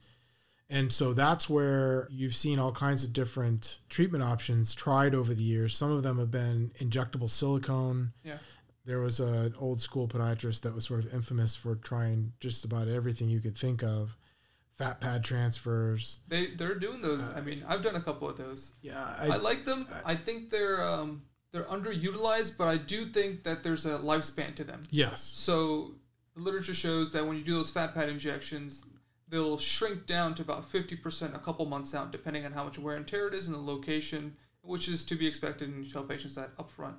And 0.74 0.92
so 0.92 1.12
that's 1.12 1.48
where 1.48 2.08
you've 2.10 2.34
seen 2.34 2.58
all 2.58 2.72
kinds 2.72 3.04
of 3.04 3.12
different 3.12 3.78
treatment 3.88 4.24
options 4.24 4.74
tried 4.74 5.14
over 5.14 5.32
the 5.32 5.44
years. 5.44 5.76
Some 5.76 5.92
of 5.92 6.02
them 6.02 6.18
have 6.18 6.32
been 6.32 6.72
injectable 6.80 7.30
silicone. 7.30 8.12
Yeah. 8.24 8.38
There 8.84 8.98
was 8.98 9.20
an 9.20 9.54
old 9.58 9.80
school 9.80 10.08
podiatrist 10.08 10.62
that 10.62 10.74
was 10.74 10.84
sort 10.84 11.04
of 11.04 11.14
infamous 11.14 11.54
for 11.54 11.76
trying 11.76 12.32
just 12.40 12.64
about 12.64 12.88
everything 12.88 13.30
you 13.30 13.40
could 13.40 13.56
think 13.56 13.84
of. 13.84 14.16
Fat 14.76 15.00
pad 15.00 15.22
transfers. 15.22 16.18
they, 16.28 16.48
they're 16.56 16.74
doing 16.74 17.00
those. 17.00 17.32
I 17.36 17.40
mean, 17.40 17.64
I've 17.68 17.82
done 17.82 17.94
a 17.94 18.00
couple 18.00 18.28
of 18.28 18.36
those. 18.36 18.72
Yeah, 18.82 19.14
I, 19.20 19.36
like 19.36 19.64
them. 19.64 19.86
I 20.04 20.16
think 20.16 20.50
they're 20.50 20.82
um, 20.82 21.22
they're 21.52 21.62
underutilized, 21.62 22.58
but 22.58 22.66
I 22.66 22.78
do 22.78 23.04
think 23.06 23.44
that 23.44 23.62
there's 23.62 23.86
a 23.86 23.98
lifespan 23.98 24.56
to 24.56 24.64
them. 24.64 24.80
yes. 24.90 25.20
So 25.22 25.92
the 26.34 26.42
literature 26.42 26.74
shows 26.74 27.12
that 27.12 27.24
when 27.24 27.36
you 27.36 27.44
do 27.44 27.54
those 27.54 27.70
fat 27.70 27.94
pad 27.94 28.08
injections, 28.08 28.82
they'll 29.34 29.58
shrink 29.58 30.06
down 30.06 30.32
to 30.36 30.42
about 30.42 30.70
50% 30.70 31.34
a 31.34 31.38
couple 31.40 31.66
months 31.66 31.92
out, 31.92 32.12
depending 32.12 32.46
on 32.46 32.52
how 32.52 32.62
much 32.62 32.78
wear 32.78 32.94
and 32.94 33.04
tear 33.04 33.26
it 33.26 33.34
is 33.34 33.48
and 33.48 33.56
the 33.56 33.60
location, 33.60 34.36
which 34.62 34.88
is 34.88 35.02
to 35.06 35.16
be 35.16 35.26
expected, 35.26 35.68
and 35.68 35.84
you 35.84 35.90
tell 35.90 36.04
patients 36.04 36.36
that 36.36 36.50
up 36.56 36.70
front. 36.70 36.94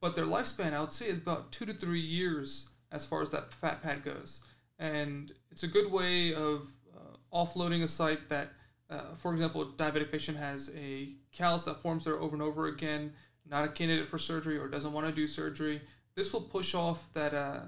But 0.00 0.14
their 0.14 0.24
lifespan, 0.24 0.72
I 0.72 0.80
would 0.80 0.92
say, 0.92 1.06
is 1.06 1.18
about 1.18 1.50
two 1.50 1.66
to 1.66 1.74
three 1.74 2.00
years 2.00 2.68
as 2.92 3.04
far 3.04 3.22
as 3.22 3.30
that 3.30 3.52
fat 3.52 3.82
pad 3.82 4.04
goes. 4.04 4.42
And 4.78 5.32
it's 5.50 5.64
a 5.64 5.66
good 5.66 5.90
way 5.90 6.32
of 6.32 6.68
uh, 6.94 7.16
offloading 7.36 7.82
a 7.82 7.88
site 7.88 8.28
that, 8.28 8.50
uh, 8.88 9.14
for 9.16 9.32
example, 9.32 9.62
a 9.62 9.66
diabetic 9.66 10.12
patient 10.12 10.38
has 10.38 10.72
a 10.78 11.08
callus 11.32 11.64
that 11.64 11.82
forms 11.82 12.04
there 12.04 12.20
over 12.20 12.36
and 12.36 12.42
over 12.42 12.68
again, 12.68 13.14
not 13.44 13.64
a 13.64 13.68
candidate 13.68 14.08
for 14.08 14.16
surgery 14.16 14.56
or 14.56 14.68
doesn't 14.68 14.92
want 14.92 15.08
to 15.08 15.12
do 15.12 15.26
surgery. 15.26 15.82
This 16.14 16.32
will 16.32 16.42
push 16.42 16.72
off 16.72 17.12
that 17.14 17.34
uh, 17.34 17.62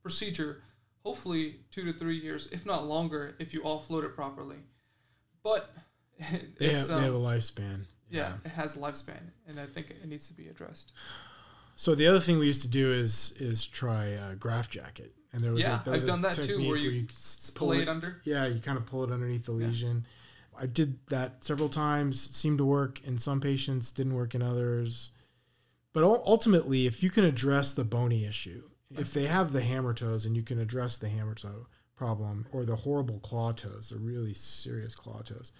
procedure, 0.00 0.62
hopefully 1.04 1.60
two 1.70 1.84
to 1.84 1.92
three 1.92 2.18
years, 2.18 2.48
if 2.50 2.66
not 2.66 2.86
longer, 2.86 3.34
if 3.38 3.54
you 3.54 3.60
offload 3.62 4.04
it 4.04 4.14
properly. 4.14 4.56
But 5.42 5.70
They 6.18 6.24
have, 6.70 6.88
they 6.88 6.94
have 7.02 7.12
a 7.14 7.16
um, 7.16 7.22
lifespan. 7.22 7.84
yeah, 8.10 8.34
it 8.44 8.50
has 8.50 8.76
a 8.76 8.78
lifespan, 8.78 9.20
and 9.46 9.58
I 9.60 9.66
think 9.66 9.90
it 9.90 10.06
needs 10.08 10.28
to 10.28 10.34
be 10.34 10.48
addressed. 10.48 10.92
So 11.76 11.94
the 11.94 12.06
other 12.06 12.20
thing 12.20 12.38
we 12.38 12.46
used 12.46 12.62
to 12.62 12.68
do 12.68 12.92
is 12.92 13.34
is 13.40 13.66
try 13.66 14.04
a 14.06 14.34
graft 14.36 14.70
jacket, 14.70 15.12
and 15.32 15.42
there 15.42 15.52
was 15.52 15.66
Yeah, 15.66 15.80
a, 15.80 15.84
there 15.84 15.94
I've 15.94 16.04
a 16.04 16.06
done 16.06 16.20
that 16.22 16.34
too, 16.34 16.58
where 16.68 16.76
you 16.76 17.02
pull 17.02 17.12
Splay 17.14 17.78
it. 17.78 17.82
it 17.82 17.88
under. 17.88 18.20
Yeah, 18.24 18.46
you 18.46 18.60
kind 18.60 18.78
of 18.78 18.86
pull 18.86 19.02
it 19.04 19.10
underneath 19.10 19.46
the 19.46 19.52
Yeah. 19.54 19.66
lesion. 19.66 20.06
I 20.56 20.66
did 20.66 21.04
that 21.08 21.42
several 21.42 21.68
times. 21.68 22.28
It 22.28 22.34
seemed 22.34 22.58
to 22.58 22.64
work 22.64 23.02
in 23.04 23.18
some 23.18 23.40
patients, 23.40 23.90
didn't 23.90 24.14
work 24.14 24.36
in 24.36 24.42
others. 24.42 25.10
But 25.92 26.04
ultimately, 26.04 26.86
if 26.86 27.02
you 27.02 27.10
can 27.10 27.24
address 27.24 27.72
the 27.72 27.82
bony 27.84 28.24
issue, 28.24 28.62
if 28.98 29.12
they 29.12 29.26
have 29.26 29.52
the 29.52 29.60
hammer 29.62 29.94
toes 29.94 30.26
and 30.26 30.36
you 30.36 30.42
can 30.42 30.58
address 30.58 30.96
the 30.98 31.08
hammer 31.08 31.34
toe 31.34 31.66
problem 31.96 32.46
or 32.52 32.64
the 32.64 32.76
horrible 32.76 33.18
claw 33.20 33.52
toes, 33.52 33.90
the 33.90 33.98
really 33.98 34.34
serious 34.34 34.94
claw 34.94 35.20
toes, 35.22 35.52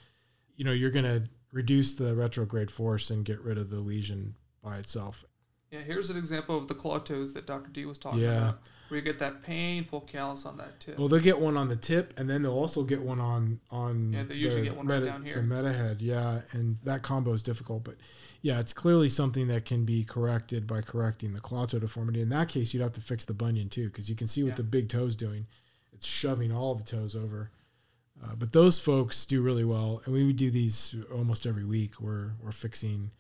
you 0.57 0.65
know, 0.65 0.73
you're 0.73 0.91
going 0.91 1.05
to 1.05 1.25
reduce 1.53 1.95
the 1.95 2.15
retrograde 2.15 2.71
force 2.71 3.11
and 3.11 3.25
get 3.25 3.41
rid 3.41 3.59
of 3.59 3.71
the 3.71 3.81
lesion 3.81 4.35
by 4.63 4.79
itself. 4.79 5.25
Yeah, 5.71 5.81
here's 5.81 6.11
an 6.11 6.17
example 6.17 6.57
of 6.57 6.69
the 6.69 6.75
claw 6.75 6.99
toes 6.99 7.33
that 7.35 7.47
Dr. 7.47 7.71
D 7.71 7.85
was 7.85 7.99
talking 7.99 8.21
Yeah. 8.21 8.49
about, 8.49 8.59
where 8.89 8.99
you 8.99 9.05
get 9.05 9.19
that 9.19 9.43
painful 9.43 10.03
callus 10.03 10.47
on 10.47 10.57
that 10.59 10.79
tip. 10.79 10.99
Well, 10.99 11.09
they'll 11.09 11.19
get 11.21 11.41
one 11.41 11.57
on 11.57 11.69
the 11.69 11.75
tip, 11.77 12.15
and 12.17 12.31
then 12.31 12.43
they'll 12.43 12.53
also 12.53 12.85
get 12.85 13.01
one 13.03 13.19
on 13.19 13.61
on. 13.71 14.13
Yeah, 14.13 14.23
they 14.25 14.35
usually 14.35 14.63
the 14.63 14.69
get 14.69 14.77
one 14.77 14.87
right 14.87 15.01
meta, 15.01 15.11
down 15.11 15.25
here. 15.25 15.35
The 15.35 15.43
meta 15.43 15.73
head, 15.73 16.01
yeah, 16.01 16.43
and 16.53 16.79
that 16.85 17.03
combo 17.03 17.33
is 17.33 17.43
difficult, 17.43 17.83
but 17.83 17.97
yeah, 18.45 18.61
it's 18.61 18.75
clearly 18.75 19.09
something 19.09 19.49
that 19.49 19.65
can 19.65 19.87
be 19.87 20.05
corrected 20.05 20.67
by 20.67 20.83
correcting 20.83 21.33
the 21.33 21.41
claw 21.41 21.65
toe 21.65 21.79
deformity. 21.79 22.21
In 22.21 22.29
that 22.29 22.51
case, 22.51 22.75
you'd 22.75 22.83
have 22.83 22.93
to 22.93 23.01
fix 23.01 23.25
the 23.25 23.33
bunion 23.33 23.71
too, 23.71 23.87
because 23.87 24.11
you 24.11 24.15
can 24.15 24.27
see 24.29 24.43
what 24.43 24.51
Yeah. 24.51 24.57
the 24.57 24.65
big 24.65 24.91
toe's 24.91 25.17
doing. 25.17 25.47
It's 25.95 26.07
shoving 26.07 26.53
all 26.53 26.75
the 26.75 26.85
toes 26.85 27.17
over. 27.17 27.51
Uh, 28.23 28.35
but 28.37 28.53
those 28.53 28.79
folks 28.79 29.25
do 29.25 29.41
really 29.41 29.65
well, 29.65 30.03
and 30.05 30.13
we 30.13 30.25
would 30.27 30.37
do 30.37 30.51
these 30.51 30.95
almost 31.11 31.47
every 31.47 31.65
week. 31.65 31.99
We're 32.03 32.33
we're 32.43 32.53
fixing 32.53 33.13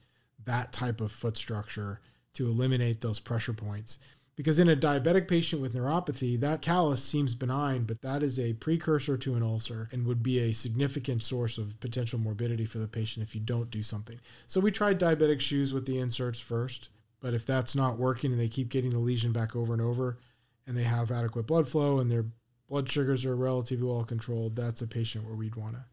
that 0.45 0.75
type 0.75 1.01
of 1.01 1.11
foot 1.11 1.39
structure 1.39 2.01
to 2.35 2.47
eliminate 2.47 3.01
those 3.01 3.19
pressure 3.19 3.55
points. 3.55 3.99
Because 4.37 4.59
in 4.59 4.69
a 4.69 4.75
diabetic 4.75 5.29
patient 5.29 5.63
with 5.63 5.75
neuropathy, 5.75 6.41
that 6.41 6.61
callus 6.61 7.05
seems 7.05 7.37
benign, 7.37 7.85
but 7.85 8.03
that 8.03 8.23
is 8.23 8.39
a 8.41 8.55
precursor 8.55 9.17
to 9.17 9.35
an 9.35 9.45
ulcer 9.45 9.89
and 9.93 10.05
would 10.07 10.25
be 10.25 10.41
a 10.41 10.53
significant 10.53 11.23
source 11.23 11.57
of 11.57 11.79
potential 11.79 12.19
morbidity 12.19 12.65
for 12.65 12.79
the 12.79 12.89
patient 12.89 13.25
if 13.25 13.35
you 13.35 13.41
don't 13.41 13.71
do 13.71 13.83
something. 13.83 14.19
So 14.49 14.61
we 14.61 14.73
tried 14.73 14.99
diabetic 14.99 15.41
shoes 15.41 15.73
with 15.73 15.87
the 15.87 15.99
inserts 16.01 16.41
first, 16.41 16.89
but 17.21 17.33
if 17.33 17.47
that's 17.47 17.77
not 17.77 17.97
working 17.97 18.33
and 18.33 18.41
they 18.41 18.49
keep 18.49 18.71
getting 18.71 18.91
the 18.91 18.99
lesion 18.99 19.31
back 19.31 19.55
over 19.55 19.73
and 19.73 19.81
over 19.83 20.19
and 20.67 20.77
they 20.77 20.83
have 20.83 21.13
adequate 21.13 21.47
blood 21.47 21.69
flow 21.69 22.01
and 22.01 22.11
their 22.11 22.25
blood 22.69 22.91
sugars 22.91 23.25
are 23.25 23.37
relatively 23.37 23.87
well 23.87 24.05
controlled, 24.05 24.57
that's 24.57 24.83
a 24.83 24.89
patient 24.89 25.25
where 25.25 25.37
we'd 25.37 25.55
want 25.55 25.75
to 25.77 25.85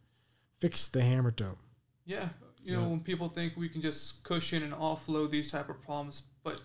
fix 0.60 0.88
the 0.88 1.04
hammer 1.04 1.30
toe. 1.32 1.58
Yeah, 2.06 2.30
you 2.64 2.74
know, 2.74 2.82
Yeah. 2.82 2.88
when 2.88 3.02
people 3.02 3.30
think 3.30 3.56
we 3.56 3.70
can 3.70 3.84
just 3.84 4.24
cushion 4.24 4.64
and 4.64 4.74
offload 4.74 5.30
these 5.30 5.52
type 5.52 5.70
of 5.70 5.80
problems, 5.84 6.24
but 6.44 6.62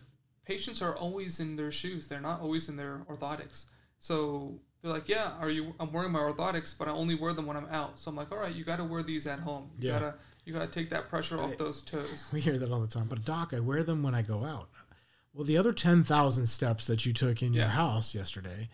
patients 0.46 0.80
are 0.82 0.94
always 0.94 1.40
in 1.40 1.56
their 1.56 1.70
shoes. 1.72 2.06
They're 2.08 2.20
not 2.20 2.40
always 2.40 2.68
in 2.68 2.76
their 2.76 3.00
orthotics. 3.10 3.66
So 3.98 4.58
they're 4.82 4.92
like, 4.92 5.08
yeah, 5.08 5.32
are 5.40 5.50
you? 5.50 5.74
I'm 5.80 5.92
wearing 5.92 6.12
my 6.12 6.20
orthotics, 6.20 6.74
but 6.78 6.88
I 6.88 6.92
only 6.92 7.14
wear 7.14 7.32
them 7.32 7.46
when 7.46 7.56
I'm 7.56 7.66
out. 7.70 7.98
So 7.98 8.10
I'm 8.10 8.16
like, 8.16 8.30
all 8.32 8.38
right, 8.38 8.54
you 8.54 8.64
got 8.64 8.76
to 8.76 8.84
wear 8.84 9.02
these 9.02 9.26
at 9.26 9.40
home. 9.40 9.70
You 9.80 9.88
Yeah. 9.90 9.98
gotta 10.00 10.14
you 10.44 10.52
gotta 10.52 10.68
take 10.68 10.90
that 10.90 11.08
pressure 11.08 11.38
off 11.38 11.52
I- 11.52 11.56
those 11.56 11.82
toes. 11.82 12.28
We 12.32 12.40
hear 12.40 12.58
that 12.58 12.70
all 12.70 12.80
the 12.80 12.86
time. 12.86 13.08
But 13.08 13.24
doc, 13.24 13.52
I 13.54 13.60
wear 13.60 13.82
them 13.82 14.02
when 14.02 14.14
I 14.14 14.22
go 14.22 14.44
out. 14.44 14.68
Well, 15.34 15.44
the 15.44 15.58
other 15.58 15.72
ten 15.72 16.02
thousand 16.04 16.46
steps 16.46 16.86
that 16.86 17.04
you 17.04 17.12
took 17.12 17.42
in 17.42 17.52
your 17.52 17.66
house 17.66 18.14
yesterday, 18.14 18.68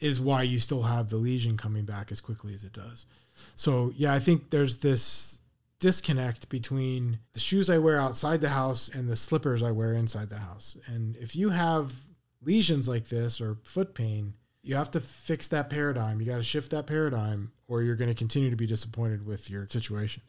is 0.00 0.20
why 0.20 0.42
you 0.42 0.58
still 0.58 0.82
have 0.82 1.08
the 1.08 1.16
lesion 1.16 1.56
coming 1.56 1.84
back 1.84 2.10
as 2.12 2.20
quickly 2.20 2.52
as 2.54 2.64
it 2.64 2.72
does. 2.72 3.06
So, 3.54 3.92
yeah, 3.96 4.12
I 4.14 4.18
think 4.20 4.50
there's 4.50 4.78
this 4.78 5.40
disconnect 5.78 6.48
between 6.48 7.18
the 7.32 7.40
shoes 7.40 7.68
I 7.68 7.78
wear 7.78 7.98
outside 7.98 8.40
the 8.40 8.48
house 8.48 8.88
and 8.88 9.08
the 9.08 9.16
slippers 9.16 9.62
I 9.62 9.70
wear 9.70 9.92
inside 9.92 10.28
the 10.28 10.38
house. 10.38 10.76
And 10.86 11.16
if 11.16 11.36
you 11.36 11.50
have 11.50 11.94
lesions 12.42 12.88
like 12.88 13.08
this 13.08 13.40
or 13.40 13.58
foot 13.64 13.94
pain, 13.94 14.34
you 14.62 14.74
have 14.74 14.90
to 14.92 15.00
fix 15.00 15.48
that 15.48 15.70
paradigm. 15.70 16.20
You 16.20 16.26
got 16.26 16.38
to 16.38 16.42
shift 16.42 16.70
that 16.72 16.86
paradigm, 16.86 17.52
or 17.68 17.82
you're 17.82 17.96
going 17.96 18.08
to 18.08 18.14
continue 18.14 18.50
to 18.50 18.56
be 18.56 18.66
disappointed 18.66 19.24
with 19.24 19.48
your 19.50 19.68
situation. 19.68 20.22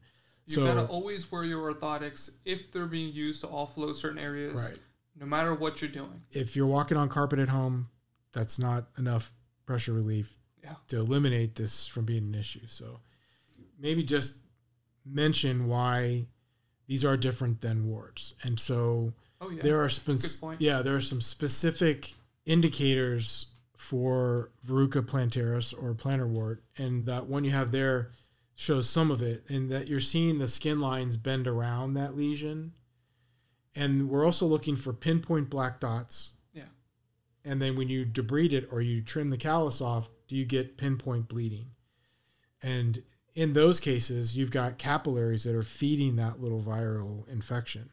You 0.46 0.56
so, 0.56 0.66
gotta 0.66 0.86
always 0.86 1.30
wear 1.30 1.44
your 1.44 1.74
orthotics 1.74 2.32
if 2.46 2.72
they're 2.72 2.86
being 2.86 3.14
used 3.14 3.42
to 3.42 3.48
offload 3.48 3.96
certain 3.96 4.18
areas, 4.18 4.56
right. 4.56 4.80
no 5.20 5.26
matter 5.26 5.54
what 5.54 5.82
you're 5.82 5.92
doing. 5.92 6.22
If 6.32 6.56
you're 6.56 6.68
walking 6.68 6.96
on 6.96 7.10
carpet 7.10 7.40
at 7.40 7.50
home, 7.50 7.90
that's 8.32 8.58
not 8.58 8.86
enough 8.98 9.34
pressure 9.66 9.92
relief 9.92 10.32
yeah. 10.64 10.76
to 10.88 11.00
eliminate 11.00 11.56
this 11.56 11.86
from 11.86 12.06
being 12.06 12.24
an 12.24 12.36
issue. 12.36 12.66
So 12.68 13.02
maybe 13.78 14.04
just 14.04 14.38
mention 15.10 15.68
why 15.68 16.26
these 16.88 17.06
are 17.06 17.18
different 17.18 17.62
than 17.62 17.88
warts. 17.88 18.34
And 18.44 18.60
so 18.60 19.14
oh, 19.42 19.50
yeah. 19.50 19.62
there 19.62 19.84
are 19.84 19.90
spe- 19.90 20.60
yeah, 20.60 20.82
there 20.82 20.96
are 20.96 21.02
some 21.02 21.22
specific 21.22 22.14
indicators 22.46 23.48
for 23.76 24.52
verruca 24.66 25.02
plantaris 25.02 25.74
or 25.74 25.94
plantar 25.94 26.28
wart, 26.28 26.64
and 26.78 27.06
that 27.06 27.28
one 27.28 27.44
you 27.44 27.52
have 27.52 27.72
there 27.72 28.12
shows 28.56 28.90
some 28.90 29.12
of 29.12 29.22
it, 29.22 29.44
and 29.50 29.70
that 29.70 29.88
you're 29.88 30.00
seeing 30.00 30.40
the 30.40 30.48
skin 30.48 30.80
lines 30.80 31.16
bend 31.16 31.48
around 31.48 31.94
that 31.94 32.18
lesion. 32.18 32.74
And 33.76 34.10
we're 34.10 34.26
also 34.26 34.48
looking 34.48 34.76
for 34.76 34.94
pinpoint 34.94 35.52
black 35.52 35.80
dots. 35.80 36.32
Yeah. 36.54 36.64
And 37.46 37.62
then 37.62 37.76
when 37.76 37.90
you 37.90 38.04
debride 38.06 38.54
it 38.54 38.68
or 38.72 38.82
you 38.82 39.02
trim 39.04 39.30
the 39.30 39.38
callus 39.38 39.80
off, 39.80 40.10
do 40.28 40.36
you 40.36 40.46
get 40.46 40.78
pinpoint 40.78 41.28
bleeding? 41.28 41.68
And 42.64 43.04
in 43.38 43.54
those 43.54 43.80
cases, 43.80 44.36
you've 44.36 44.50
got 44.50 44.80
capillaries 44.80 45.44
that 45.44 45.54
are 45.54 45.62
feeding 45.62 46.16
that 46.16 46.42
little 46.42 46.60
viral 46.60 47.30
infection. 47.30 47.88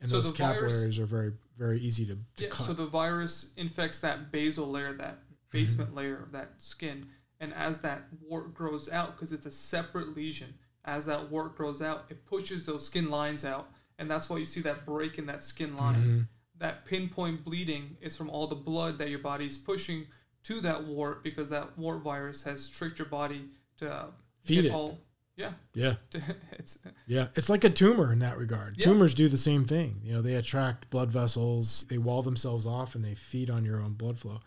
And 0.00 0.10
so 0.10 0.16
those 0.16 0.32
capillaries 0.32 0.80
virus, 0.80 0.98
are 0.98 1.06
very, 1.06 1.32
very 1.56 1.78
easy 1.78 2.04
to, 2.06 2.16
to 2.16 2.44
yeah, 2.44 2.48
cut. 2.50 2.66
So 2.66 2.72
the 2.72 2.86
virus 2.86 3.52
infects 3.56 4.00
that 4.00 4.32
basal 4.32 4.68
layer, 4.68 4.92
that 4.94 5.18
basement 5.52 5.90
mm-hmm. 5.90 5.98
layer 5.98 6.16
of 6.20 6.32
that 6.32 6.50
skin. 6.58 7.06
And 7.38 7.54
as 7.54 7.78
that 7.82 8.06
wart 8.28 8.52
grows 8.54 8.90
out, 8.90 9.14
because 9.14 9.30
it's 9.30 9.46
a 9.46 9.52
separate 9.52 10.16
lesion, 10.16 10.52
as 10.84 11.06
that 11.06 11.30
wart 11.30 11.56
grows 11.56 11.80
out, 11.80 12.06
it 12.08 12.26
pushes 12.26 12.66
those 12.66 12.84
skin 12.84 13.08
lines 13.08 13.44
out. 13.44 13.68
And 14.00 14.10
that's 14.10 14.28
why 14.28 14.38
you 14.38 14.46
see 14.46 14.62
that 14.62 14.84
break 14.84 15.16
in 15.16 15.26
that 15.26 15.44
skin 15.44 15.76
line. 15.76 15.94
Mm-hmm. 15.94 16.20
That 16.58 16.86
pinpoint 16.86 17.44
bleeding 17.44 17.96
is 18.00 18.16
from 18.16 18.30
all 18.30 18.48
the 18.48 18.56
blood 18.56 18.98
that 18.98 19.10
your 19.10 19.20
body's 19.20 19.58
pushing 19.58 20.08
to 20.42 20.60
that 20.62 20.82
wart 20.82 21.22
because 21.22 21.50
that 21.50 21.78
wart 21.78 22.02
virus 22.02 22.42
has 22.42 22.68
tricked 22.68 22.98
your 22.98 23.06
body 23.06 23.44
to 23.76 24.08
feed 24.48 24.64
it. 24.66 24.72
All, 24.72 24.98
yeah. 25.36 25.52
Yeah. 25.72 25.94
it's 26.52 26.78
yeah. 27.06 27.28
It's 27.36 27.48
like 27.48 27.64
a 27.64 27.70
tumor 27.70 28.12
in 28.12 28.18
that 28.18 28.36
regard. 28.36 28.76
Yeah. 28.76 28.84
Tumors 28.84 29.14
do 29.14 29.28
the 29.28 29.38
same 29.38 29.64
thing. 29.64 30.00
You 30.02 30.14
know, 30.14 30.22
they 30.22 30.34
attract 30.34 30.90
blood 30.90 31.10
vessels, 31.10 31.86
they 31.88 31.98
wall 31.98 32.22
themselves 32.22 32.66
off, 32.66 32.96
and 32.96 33.04
they 33.04 33.14
feed 33.14 33.48
on 33.48 33.64
your 33.64 33.80
own 33.80 33.92
blood 33.92 34.18
flow. 34.18 34.40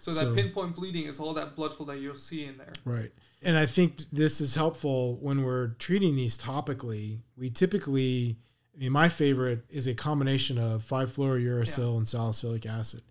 So 0.00 0.12
that 0.12 0.34
pinpoint 0.34 0.76
bleeding 0.76 1.04
is 1.06 1.20
all 1.20 1.34
that 1.34 1.54
blood 1.54 1.74
flow 1.74 1.84
that 1.86 1.98
you'll 1.98 2.16
see 2.16 2.46
in 2.46 2.56
there. 2.56 2.72
Right. 2.86 3.12
And 3.42 3.56
I 3.56 3.66
think 3.66 3.98
this 4.10 4.40
is 4.40 4.54
helpful 4.54 5.16
when 5.16 5.44
we're 5.44 5.68
treating 5.78 6.16
these 6.16 6.38
topically. 6.38 7.18
We 7.36 7.50
typically, 7.50 8.38
I 8.74 8.78
mean, 8.78 8.92
my 8.92 9.10
favorite 9.10 9.64
is 9.68 9.86
a 9.86 9.94
combination 9.94 10.56
of 10.56 10.82
5-fluorouracil 10.82 11.78
yeah. 11.78 11.96
and 11.98 12.08
salicylic 12.08 12.64
acid. 12.64 13.02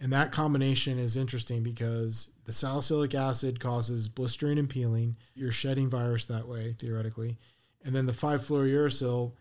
And 0.00 0.12
that 0.12 0.30
combination 0.30 0.98
is 0.98 1.16
interesting 1.16 1.62
because 1.62 2.30
the 2.44 2.52
salicylic 2.52 3.14
acid 3.14 3.58
causes 3.58 4.08
blistering 4.08 4.58
and 4.58 4.70
peeling. 4.70 5.16
You're 5.34 5.50
shedding 5.50 5.90
virus 5.90 6.26
that 6.26 6.46
way, 6.46 6.74
theoretically. 6.78 7.36
And 7.84 7.94
then 7.94 8.06
the 8.06 8.12
5-fluorouracil, 8.12 9.32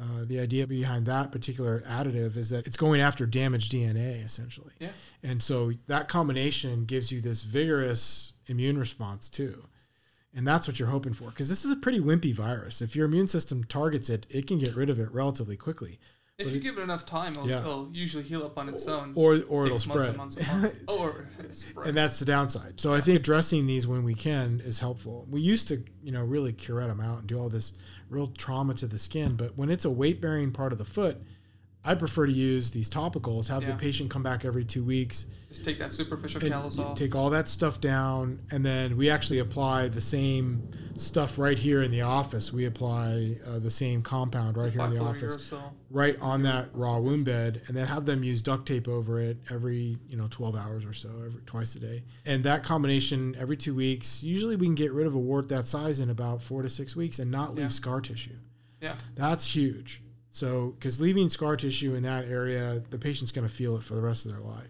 uh, 0.00 0.24
the 0.26 0.40
idea 0.40 0.66
behind 0.66 1.06
that 1.06 1.30
particular 1.30 1.80
additive 1.86 2.36
is 2.36 2.50
that 2.50 2.66
it's 2.66 2.76
going 2.76 3.00
after 3.00 3.24
damaged 3.24 3.70
DNA, 3.70 4.24
essentially. 4.24 4.72
Yeah. 4.80 4.90
And 5.22 5.40
so 5.40 5.72
that 5.86 6.08
combination 6.08 6.86
gives 6.86 7.12
you 7.12 7.20
this 7.20 7.44
vigorous 7.44 8.32
immune 8.46 8.78
response, 8.78 9.28
too. 9.28 9.62
And 10.36 10.46
that's 10.46 10.66
what 10.66 10.80
you're 10.80 10.88
hoping 10.88 11.12
for. 11.12 11.26
Because 11.26 11.48
this 11.48 11.64
is 11.64 11.70
a 11.70 11.76
pretty 11.76 12.00
wimpy 12.00 12.34
virus. 12.34 12.82
If 12.82 12.96
your 12.96 13.06
immune 13.06 13.28
system 13.28 13.62
targets 13.62 14.10
it, 14.10 14.26
it 14.28 14.48
can 14.48 14.58
get 14.58 14.74
rid 14.74 14.90
of 14.90 14.98
it 14.98 15.12
relatively 15.12 15.56
quickly. 15.56 16.00
If 16.36 16.50
you 16.50 16.56
it, 16.56 16.62
give 16.64 16.78
it 16.78 16.80
enough 16.80 17.06
time, 17.06 17.34
it'll, 17.34 17.48
yeah. 17.48 17.60
it'll, 17.60 17.88
usually 17.92 18.24
heal 18.24 18.44
up 18.44 18.58
on 18.58 18.68
its 18.68 18.88
own. 18.88 19.12
Or 19.14 19.40
or 19.48 19.66
it'll 19.66 19.78
spread. 19.78 20.16
Months 20.16 20.36
and, 20.36 20.48
months 20.48 20.78
and, 20.78 20.88
or 20.88 21.28
spread. 21.52 21.86
and 21.86 21.96
that's 21.96 22.18
the 22.18 22.24
downside. 22.24 22.80
So 22.80 22.92
I 22.92 23.00
think 23.00 23.20
addressing 23.20 23.66
these 23.66 23.86
when 23.86 24.02
we 24.02 24.14
can 24.14 24.60
is 24.64 24.80
helpful. 24.80 25.28
We 25.30 25.40
used 25.40 25.68
to, 25.68 25.84
you 26.02 26.10
know, 26.10 26.24
really 26.24 26.52
curette 26.52 26.88
them 26.88 27.00
out 27.00 27.20
and 27.20 27.28
do 27.28 27.38
all 27.38 27.48
this 27.48 27.74
real 28.10 28.26
trauma 28.26 28.74
to 28.74 28.88
the 28.88 28.98
skin, 28.98 29.36
but 29.36 29.56
when 29.56 29.70
it's 29.70 29.84
a 29.84 29.90
weight 29.90 30.20
bearing 30.20 30.50
part 30.50 30.72
of 30.72 30.78
the 30.78 30.84
foot, 30.84 31.22
I 31.86 31.94
prefer 31.94 32.26
to 32.26 32.32
use 32.32 32.70
these 32.70 32.88
topicals. 32.88 33.48
Have 33.48 33.62
yeah. 33.62 33.72
the 33.72 33.76
patient 33.76 34.10
come 34.10 34.22
back 34.22 34.46
every 34.46 34.64
two 34.64 34.82
weeks. 34.82 35.26
Just 35.48 35.66
take 35.66 35.78
that 35.78 35.92
superficial 35.92 36.40
callus 36.40 36.78
off. 36.78 36.96
Take 36.96 37.14
all 37.14 37.28
that 37.30 37.46
stuff 37.46 37.78
down, 37.78 38.40
and 38.50 38.64
then 38.64 38.96
we 38.96 39.10
actually 39.10 39.40
apply 39.40 39.88
the 39.88 40.00
same 40.00 40.66
stuff 40.94 41.38
right 41.38 41.58
here 41.58 41.82
in 41.82 41.90
the 41.90 42.00
office. 42.00 42.52
We 42.52 42.64
apply 42.64 43.36
uh, 43.46 43.58
the 43.58 43.70
same 43.70 44.00
compound 44.00 44.56
right 44.56 44.72
here 44.72 44.80
in 44.80 44.94
the 44.94 45.00
office, 45.00 45.52
right 45.90 46.18
on 46.20 46.42
that 46.42 46.70
raw 46.72 46.98
wound 46.98 47.26
bed, 47.26 47.60
and 47.68 47.76
then 47.76 47.86
have 47.86 48.06
them 48.06 48.24
use 48.24 48.40
duct 48.40 48.66
tape 48.66 48.88
over 48.88 49.20
it 49.20 49.36
every 49.50 49.98
you 50.08 50.16
know 50.16 50.26
12 50.30 50.56
hours 50.56 50.86
or 50.86 50.94
so, 50.94 51.10
every 51.26 51.42
twice 51.44 51.74
a 51.74 51.80
day. 51.80 52.02
And 52.24 52.42
that 52.44 52.64
combination 52.64 53.36
every 53.38 53.58
two 53.58 53.74
weeks. 53.74 54.22
Usually, 54.22 54.56
we 54.56 54.66
can 54.66 54.74
get 54.74 54.92
rid 54.92 55.06
of 55.06 55.14
a 55.14 55.18
wart 55.18 55.50
that 55.50 55.66
size 55.66 56.00
in 56.00 56.08
about 56.08 56.42
four 56.42 56.62
to 56.62 56.70
six 56.70 56.96
weeks 56.96 57.18
and 57.18 57.30
not 57.30 57.50
leave 57.50 57.64
yeah. 57.64 57.68
scar 57.68 58.00
tissue. 58.00 58.36
Yeah, 58.80 58.94
that's 59.14 59.54
huge. 59.54 60.00
So, 60.34 60.74
because 60.76 61.00
leaving 61.00 61.28
scar 61.28 61.56
tissue 61.56 61.94
in 61.94 62.02
that 62.02 62.24
area, 62.24 62.82
the 62.90 62.98
patient's 62.98 63.30
going 63.30 63.46
to 63.46 63.54
feel 63.54 63.76
it 63.76 63.84
for 63.84 63.94
the 63.94 64.00
rest 64.00 64.26
of 64.26 64.32
their 64.32 64.40
life. 64.40 64.66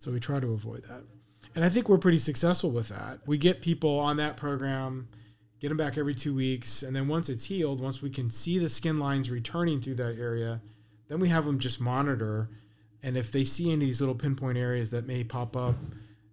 So, 0.00 0.10
we 0.10 0.18
try 0.18 0.40
to 0.40 0.54
avoid 0.54 0.82
that. 0.88 1.04
And 1.54 1.64
I 1.64 1.68
think 1.68 1.88
we're 1.88 1.98
pretty 1.98 2.18
successful 2.18 2.72
with 2.72 2.88
that. 2.88 3.20
We 3.24 3.38
get 3.38 3.62
people 3.62 4.00
on 4.00 4.16
that 4.16 4.36
program, 4.36 5.06
get 5.60 5.68
them 5.68 5.76
back 5.76 5.98
every 5.98 6.16
two 6.16 6.34
weeks. 6.34 6.82
And 6.82 6.96
then 6.96 7.06
once 7.06 7.28
it's 7.28 7.44
healed, 7.44 7.80
once 7.80 8.02
we 8.02 8.10
can 8.10 8.28
see 8.28 8.58
the 8.58 8.68
skin 8.68 8.98
lines 8.98 9.30
returning 9.30 9.80
through 9.80 9.94
that 9.96 10.18
area, 10.18 10.60
then 11.06 11.20
we 11.20 11.28
have 11.28 11.44
them 11.44 11.60
just 11.60 11.80
monitor. 11.80 12.50
And 13.04 13.16
if 13.16 13.30
they 13.30 13.44
see 13.44 13.66
any 13.66 13.74
of 13.74 13.80
these 13.82 14.00
little 14.00 14.16
pinpoint 14.16 14.58
areas 14.58 14.90
that 14.90 15.06
may 15.06 15.22
pop 15.22 15.56
up, 15.56 15.76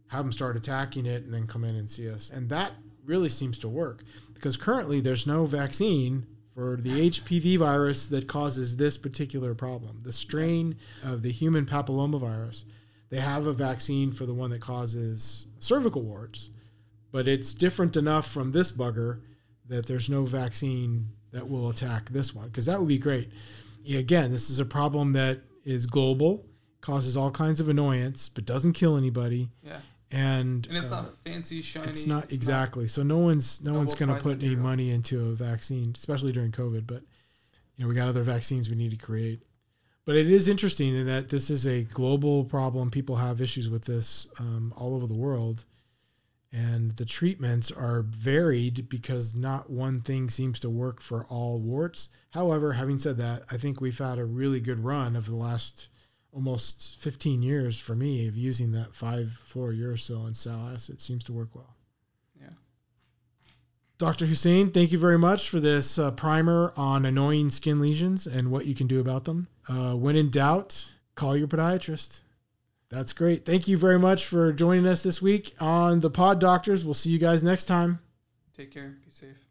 have 0.07 0.25
them 0.25 0.31
start 0.31 0.57
attacking 0.57 1.05
it 1.05 1.23
and 1.23 1.31
then 1.31 1.45
come 1.45 1.63
in 1.63 1.75
and 1.75 1.87
see 1.87 2.09
us. 2.09 2.31
And 2.31 2.49
that 2.49 2.71
really 3.05 3.29
seems 3.29 3.59
to 3.59 3.69
work 3.69 4.03
because 4.33 4.57
currently 4.57 5.01
there's 5.01 5.27
no 5.27 5.45
vaccine 5.45 6.25
for 6.53 6.77
the 6.77 7.09
HPV 7.09 7.57
virus 7.57 8.07
that 8.07 8.27
causes 8.27 8.75
this 8.75 8.97
particular 8.97 9.53
problem. 9.53 10.01
The 10.03 10.13
strain 10.13 10.75
of 11.03 11.21
the 11.21 11.31
human 11.31 11.65
papillomavirus, 11.65 12.65
they 13.09 13.19
have 13.19 13.47
a 13.47 13.53
vaccine 13.53 14.11
for 14.11 14.25
the 14.25 14.33
one 14.33 14.49
that 14.51 14.61
causes 14.61 15.47
cervical 15.59 16.01
warts, 16.01 16.49
but 17.11 17.27
it's 17.27 17.53
different 17.53 17.95
enough 17.95 18.29
from 18.29 18.51
this 18.51 18.71
bugger 18.71 19.21
that 19.67 19.85
there's 19.85 20.09
no 20.09 20.25
vaccine 20.25 21.09
that 21.31 21.47
will 21.47 21.69
attack 21.69 22.09
this 22.09 22.33
one 22.33 22.47
because 22.47 22.65
that 22.65 22.79
would 22.79 22.87
be 22.87 22.97
great. 22.97 23.29
Again, 23.87 24.31
this 24.31 24.49
is 24.49 24.59
a 24.59 24.65
problem 24.65 25.13
that 25.13 25.39
is 25.63 25.85
global, 25.85 26.45
causes 26.81 27.15
all 27.15 27.31
kinds 27.31 27.59
of 27.59 27.69
annoyance, 27.69 28.29
but 28.29 28.45
doesn't 28.45 28.73
kill 28.73 28.97
anybody. 28.97 29.49
Yeah 29.63 29.79
and 30.11 30.65
and 30.67 30.77
it's 30.77 30.91
uh, 30.91 31.03
not 31.03 31.17
fancy 31.23 31.61
shiny. 31.61 31.87
It's 31.87 32.05
not 32.05 32.25
it's 32.25 32.33
exactly. 32.33 32.83
Not 32.83 32.89
so 32.91 33.03
no 33.03 33.17
one's 33.17 33.63
no 33.63 33.73
one's 33.73 33.93
going 33.93 34.13
to 34.13 34.21
put 34.21 34.43
any 34.43 34.55
money 34.55 34.91
into 34.91 35.19
a 35.19 35.33
vaccine, 35.33 35.93
especially 35.95 36.31
during 36.31 36.51
COVID. 36.51 36.87
But 36.87 37.03
you 37.77 37.83
know, 37.83 37.87
we 37.87 37.95
got 37.95 38.07
other 38.07 38.23
vaccines 38.23 38.69
we 38.69 38.75
need 38.75 38.91
to 38.91 38.97
create. 38.97 39.41
But 40.05 40.15
it 40.15 40.27
is 40.27 40.47
interesting 40.47 40.95
in 40.95 41.05
that 41.05 41.29
this 41.29 41.51
is 41.51 41.67
a 41.67 41.83
global 41.83 42.43
problem. 42.43 42.89
People 42.89 43.17
have 43.17 43.41
issues 43.41 43.69
with 43.69 43.85
this 43.85 44.27
um, 44.39 44.73
all 44.75 44.95
over 44.95 45.05
the 45.05 45.13
world, 45.13 45.65
and 46.51 46.95
the 46.95 47.05
treatments 47.05 47.69
are 47.69 48.01
varied 48.01 48.89
because 48.89 49.35
not 49.35 49.69
one 49.69 50.01
thing 50.01 50.31
seems 50.31 50.59
to 50.61 50.69
work 50.69 50.99
for 50.99 51.25
all 51.25 51.59
warts. 51.59 52.09
However, 52.31 52.73
having 52.73 52.97
said 52.97 53.17
that, 53.17 53.43
I 53.51 53.57
think 53.57 53.79
we've 53.79 53.97
had 53.99 54.17
a 54.17 54.25
really 54.25 54.59
good 54.59 54.83
run 54.83 55.15
of 55.15 55.27
the 55.27 55.35
last 55.35 55.88
almost 56.31 56.99
15 57.01 57.41
years 57.41 57.79
for 57.79 57.95
me 57.95 58.27
of 58.27 58.37
using 58.37 58.71
that 58.71 58.91
5-fluorouracil 58.91 60.25
and 60.25 60.37
sal 60.37 60.69
acid 60.73 61.01
seems 61.01 61.23
to 61.25 61.33
work 61.33 61.55
well. 61.55 61.75
Yeah. 62.39 62.49
Dr. 63.97 64.25
Hussain, 64.25 64.71
thank 64.71 64.91
you 64.91 64.99
very 64.99 65.17
much 65.17 65.49
for 65.49 65.59
this 65.59 65.97
uh, 65.97 66.11
primer 66.11 66.73
on 66.77 67.05
annoying 67.05 67.49
skin 67.49 67.81
lesions 67.81 68.27
and 68.27 68.51
what 68.51 68.65
you 68.65 68.75
can 68.75 68.87
do 68.87 68.99
about 68.99 69.25
them. 69.25 69.47
Uh, 69.67 69.93
when 69.93 70.15
in 70.15 70.29
doubt, 70.29 70.91
call 71.15 71.35
your 71.35 71.47
podiatrist. 71.47 72.21
That's 72.89 73.13
great. 73.13 73.45
Thank 73.45 73.67
you 73.67 73.77
very 73.77 73.99
much 73.99 74.25
for 74.25 74.51
joining 74.51 74.87
us 74.87 75.03
this 75.03 75.21
week 75.21 75.53
on 75.59 75.99
the 75.99 76.09
Pod 76.09 76.39
Doctors. 76.39 76.83
We'll 76.83 76.95
see 76.95 77.11
you 77.11 77.19
guys 77.19 77.43
next 77.43 77.65
time. 77.65 77.99
Take 78.55 78.71
care. 78.71 78.97
Be 79.05 79.11
safe. 79.11 79.45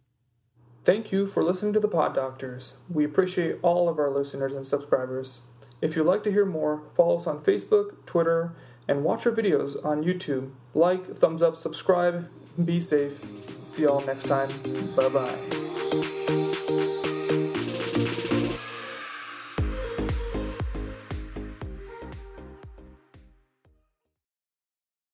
Thank 0.85 1.13
you 1.13 1.27
for 1.27 1.45
listening 1.45 1.73
to 1.75 1.81
the 1.81 1.89
Pod 1.89 2.15
Doctors. 2.15 2.79
We 2.89 3.05
appreciate 3.05 3.57
all 3.63 3.89
of 3.89 3.99
our 3.99 4.11
listeners 4.11 4.55
and 4.55 4.67
subscribers. 4.67 5.43
If 5.81 5.97
you'd 5.97 6.05
like 6.05 6.23
to 6.25 6.33
hear 6.33 6.45
more, 6.45 6.83
follow 6.95 7.17
us 7.17 7.27
on 7.27 7.41
Facebook, 7.41 8.05
Twitter, 8.07 8.53
and 8.87 9.05
watch 9.05 9.27
our 9.27 9.33
videos 9.33 9.85
on 9.85 10.03
YouTube. 10.03 10.51
Like, 10.75 11.07
thumbs 11.07 11.43
up, 11.43 11.57
subscribe, 11.57 12.29
be 12.63 12.81
safe. 12.81 13.23
See 13.63 13.83
y'all 13.83 14.05
next 14.05 14.25
time. 14.25 14.51
Bye 14.97 15.09
bye. 15.09 15.58